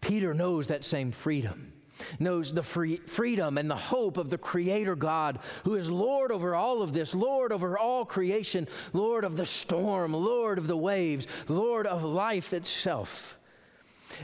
Peter 0.00 0.34
knows 0.34 0.66
that 0.66 0.84
same 0.84 1.10
freedom, 1.10 1.72
knows 2.18 2.52
the 2.52 2.62
free, 2.62 2.96
freedom 3.06 3.58
and 3.58 3.70
the 3.70 3.76
hope 3.76 4.16
of 4.16 4.30
the 4.30 4.38
Creator 4.38 4.96
God, 4.96 5.38
who 5.64 5.74
is 5.74 5.90
Lord 5.90 6.32
over 6.32 6.54
all 6.54 6.82
of 6.82 6.92
this, 6.92 7.14
Lord 7.14 7.52
over 7.52 7.78
all 7.78 8.04
creation, 8.04 8.68
Lord 8.92 9.24
of 9.24 9.36
the 9.36 9.46
storm, 9.46 10.12
Lord 10.12 10.58
of 10.58 10.66
the 10.66 10.76
waves, 10.76 11.26
Lord 11.48 11.86
of 11.86 12.04
life 12.04 12.52
itself. 12.52 13.38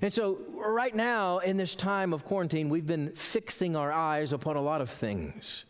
And 0.02 0.12
so, 0.12 0.38
right 0.54 0.94
now, 0.94 1.38
in 1.38 1.56
this 1.56 1.74
time 1.74 2.12
of 2.12 2.24
quarantine, 2.24 2.68
we've 2.68 2.86
been 2.86 3.10
fixing 3.12 3.74
our 3.74 3.90
eyes 3.90 4.32
upon 4.32 4.56
a 4.56 4.60
lot 4.60 4.80
of 4.80 4.90
things 4.90 5.64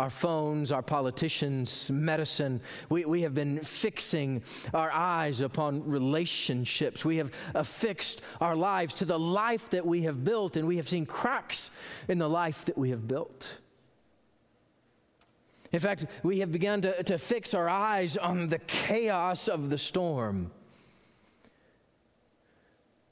our 0.00 0.10
phones, 0.10 0.72
our 0.72 0.82
politicians, 0.82 1.90
medicine. 1.90 2.60
We, 2.88 3.04
we 3.04 3.22
have 3.22 3.34
been 3.34 3.60
fixing 3.60 4.42
our 4.72 4.90
eyes 4.90 5.40
upon 5.42 5.86
relationships. 5.88 7.04
We 7.04 7.18
have 7.18 7.30
uh, 7.54 7.60
affixed 7.60 8.22
our 8.40 8.56
lives 8.56 8.94
to 8.94 9.04
the 9.04 9.18
life 9.18 9.70
that 9.70 9.86
we 9.86 10.02
have 10.02 10.24
built, 10.24 10.56
and 10.56 10.66
we 10.66 10.76
have 10.76 10.88
seen 10.88 11.06
cracks 11.06 11.70
in 12.08 12.18
the 12.18 12.28
life 12.28 12.64
that 12.64 12.78
we 12.78 12.90
have 12.90 13.06
built. 13.06 13.46
In 15.72 15.78
fact, 15.78 16.06
we 16.22 16.40
have 16.40 16.50
begun 16.50 16.80
to, 16.80 17.02
to 17.04 17.18
fix 17.18 17.54
our 17.54 17.68
eyes 17.68 18.16
on 18.16 18.48
the 18.48 18.58
chaos 18.58 19.48
of 19.48 19.70
the 19.70 19.78
storm. 19.78 20.50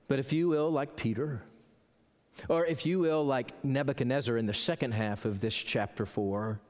But 0.08 0.18
if 0.18 0.32
you 0.32 0.48
will, 0.48 0.70
like 0.70 0.96
Peter, 0.96 1.42
Or 2.48 2.64
if 2.64 2.86
you 2.86 2.98
will, 3.00 3.24
like 3.24 3.52
Nebuchadnezzar 3.64 4.36
in 4.36 4.46
the 4.46 4.54
second 4.54 4.92
half 4.92 5.24
of 5.24 5.40
this 5.40 5.54
chapter 5.54 6.06
4, 6.06 6.60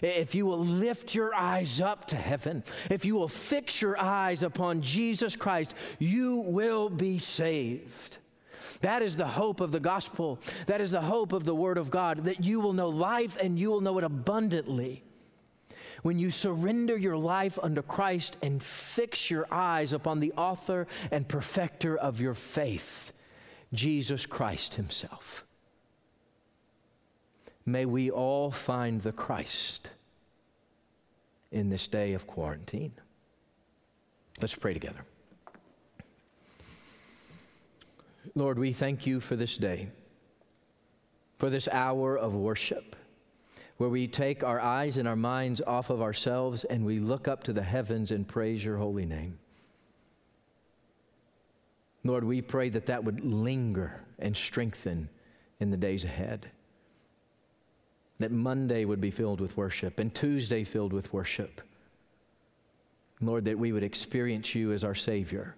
if 0.00 0.34
you 0.34 0.46
will 0.46 0.64
lift 0.64 1.14
your 1.14 1.34
eyes 1.34 1.80
up 1.80 2.06
to 2.06 2.16
heaven, 2.16 2.64
if 2.90 3.04
you 3.04 3.14
will 3.14 3.28
fix 3.28 3.80
your 3.82 3.98
eyes 3.98 4.42
upon 4.42 4.82
Jesus 4.82 5.36
Christ, 5.36 5.74
you 5.98 6.36
will 6.38 6.88
be 6.88 7.18
saved. 7.18 8.18
That 8.80 9.02
is 9.02 9.16
the 9.16 9.26
hope 9.26 9.60
of 9.60 9.70
the 9.70 9.80
gospel. 9.80 10.40
That 10.66 10.80
is 10.80 10.90
the 10.90 11.00
hope 11.00 11.32
of 11.32 11.44
the 11.44 11.54
Word 11.54 11.78
of 11.78 11.90
God, 11.90 12.24
that 12.24 12.42
you 12.42 12.60
will 12.60 12.72
know 12.72 12.88
life 12.88 13.36
and 13.40 13.58
you 13.58 13.70
will 13.70 13.80
know 13.80 13.98
it 13.98 14.04
abundantly. 14.04 15.04
When 16.02 16.18
you 16.18 16.30
surrender 16.30 16.96
your 16.96 17.16
life 17.16 17.58
unto 17.62 17.80
Christ 17.80 18.36
and 18.42 18.60
fix 18.60 19.30
your 19.30 19.46
eyes 19.52 19.92
upon 19.92 20.18
the 20.18 20.32
author 20.32 20.88
and 21.12 21.28
perfecter 21.28 21.96
of 21.96 22.20
your 22.20 22.34
faith, 22.34 23.12
Jesus 23.72 24.26
Christ 24.26 24.74
Himself. 24.74 25.46
May 27.64 27.84
we 27.84 28.10
all 28.10 28.50
find 28.50 29.00
the 29.00 29.12
Christ 29.12 29.90
in 31.52 31.68
this 31.68 31.86
day 31.86 32.14
of 32.14 32.26
quarantine. 32.26 32.92
Let's 34.40 34.54
pray 34.54 34.72
together. 34.72 35.04
Lord, 38.34 38.58
we 38.58 38.72
thank 38.72 39.06
you 39.06 39.20
for 39.20 39.36
this 39.36 39.56
day, 39.56 39.88
for 41.34 41.50
this 41.50 41.68
hour 41.68 42.16
of 42.16 42.34
worship, 42.34 42.96
where 43.76 43.90
we 43.90 44.08
take 44.08 44.42
our 44.42 44.60
eyes 44.60 44.96
and 44.96 45.06
our 45.06 45.16
minds 45.16 45.60
off 45.60 45.90
of 45.90 46.00
ourselves 46.00 46.64
and 46.64 46.86
we 46.86 46.98
look 46.98 47.28
up 47.28 47.44
to 47.44 47.52
the 47.52 47.62
heavens 47.62 48.10
and 48.10 48.26
praise 48.26 48.64
your 48.64 48.78
holy 48.78 49.04
name. 49.04 49.38
Lord, 52.04 52.24
we 52.24 52.42
pray 52.42 52.68
that 52.70 52.86
that 52.86 53.04
would 53.04 53.24
linger 53.24 54.00
and 54.18 54.36
strengthen 54.36 55.08
in 55.60 55.70
the 55.70 55.76
days 55.76 56.04
ahead. 56.04 56.50
That 58.22 58.30
Monday 58.30 58.84
would 58.84 59.00
be 59.00 59.10
filled 59.10 59.40
with 59.40 59.56
worship 59.56 59.98
and 59.98 60.14
Tuesday 60.14 60.62
filled 60.62 60.92
with 60.92 61.12
worship. 61.12 61.60
Lord, 63.20 63.46
that 63.46 63.58
we 63.58 63.72
would 63.72 63.82
experience 63.82 64.54
you 64.54 64.70
as 64.70 64.84
our 64.84 64.94
Savior 64.94 65.56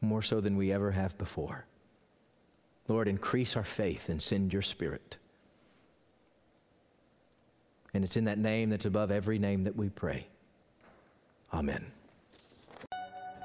more 0.00 0.22
so 0.22 0.40
than 0.40 0.56
we 0.56 0.72
ever 0.72 0.90
have 0.90 1.18
before. 1.18 1.66
Lord, 2.88 3.08
increase 3.08 3.56
our 3.56 3.64
faith 3.64 4.08
and 4.08 4.22
send 4.22 4.54
your 4.54 4.62
Spirit. 4.62 5.18
And 7.92 8.02
it's 8.02 8.16
in 8.16 8.24
that 8.24 8.38
name 8.38 8.70
that's 8.70 8.86
above 8.86 9.10
every 9.10 9.38
name 9.38 9.64
that 9.64 9.76
we 9.76 9.90
pray. 9.90 10.26
Amen. 11.52 11.84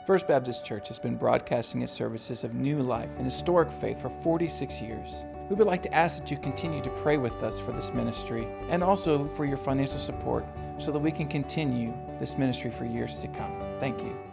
First 0.07 0.25
Baptist 0.25 0.65
Church 0.65 0.87
has 0.87 0.99
been 0.99 1.17
broadcasting 1.17 1.81
its 1.81 1.91
services 1.91 2.45
of 2.45 2.53
new 2.53 2.79
life 2.81 3.11
and 3.17 3.25
historic 3.25 3.69
faith 3.69 4.01
for 4.01 4.09
46 4.09 4.81
years. 4.81 5.25
We 5.51 5.57
would 5.57 5.67
like 5.67 5.83
to 5.83 5.93
ask 5.93 6.19
that 6.19 6.31
you 6.31 6.37
continue 6.37 6.81
to 6.81 6.89
pray 6.89 7.17
with 7.17 7.43
us 7.43 7.59
for 7.59 7.73
this 7.73 7.91
ministry 7.93 8.47
and 8.69 8.81
also 8.81 9.27
for 9.27 9.43
your 9.43 9.57
financial 9.57 9.99
support 9.99 10.45
so 10.77 10.93
that 10.93 10.99
we 10.99 11.11
can 11.11 11.27
continue 11.27 11.93
this 12.21 12.37
ministry 12.37 12.71
for 12.71 12.85
years 12.85 13.19
to 13.19 13.27
come. 13.27 13.51
Thank 13.81 13.99
you. 13.99 14.31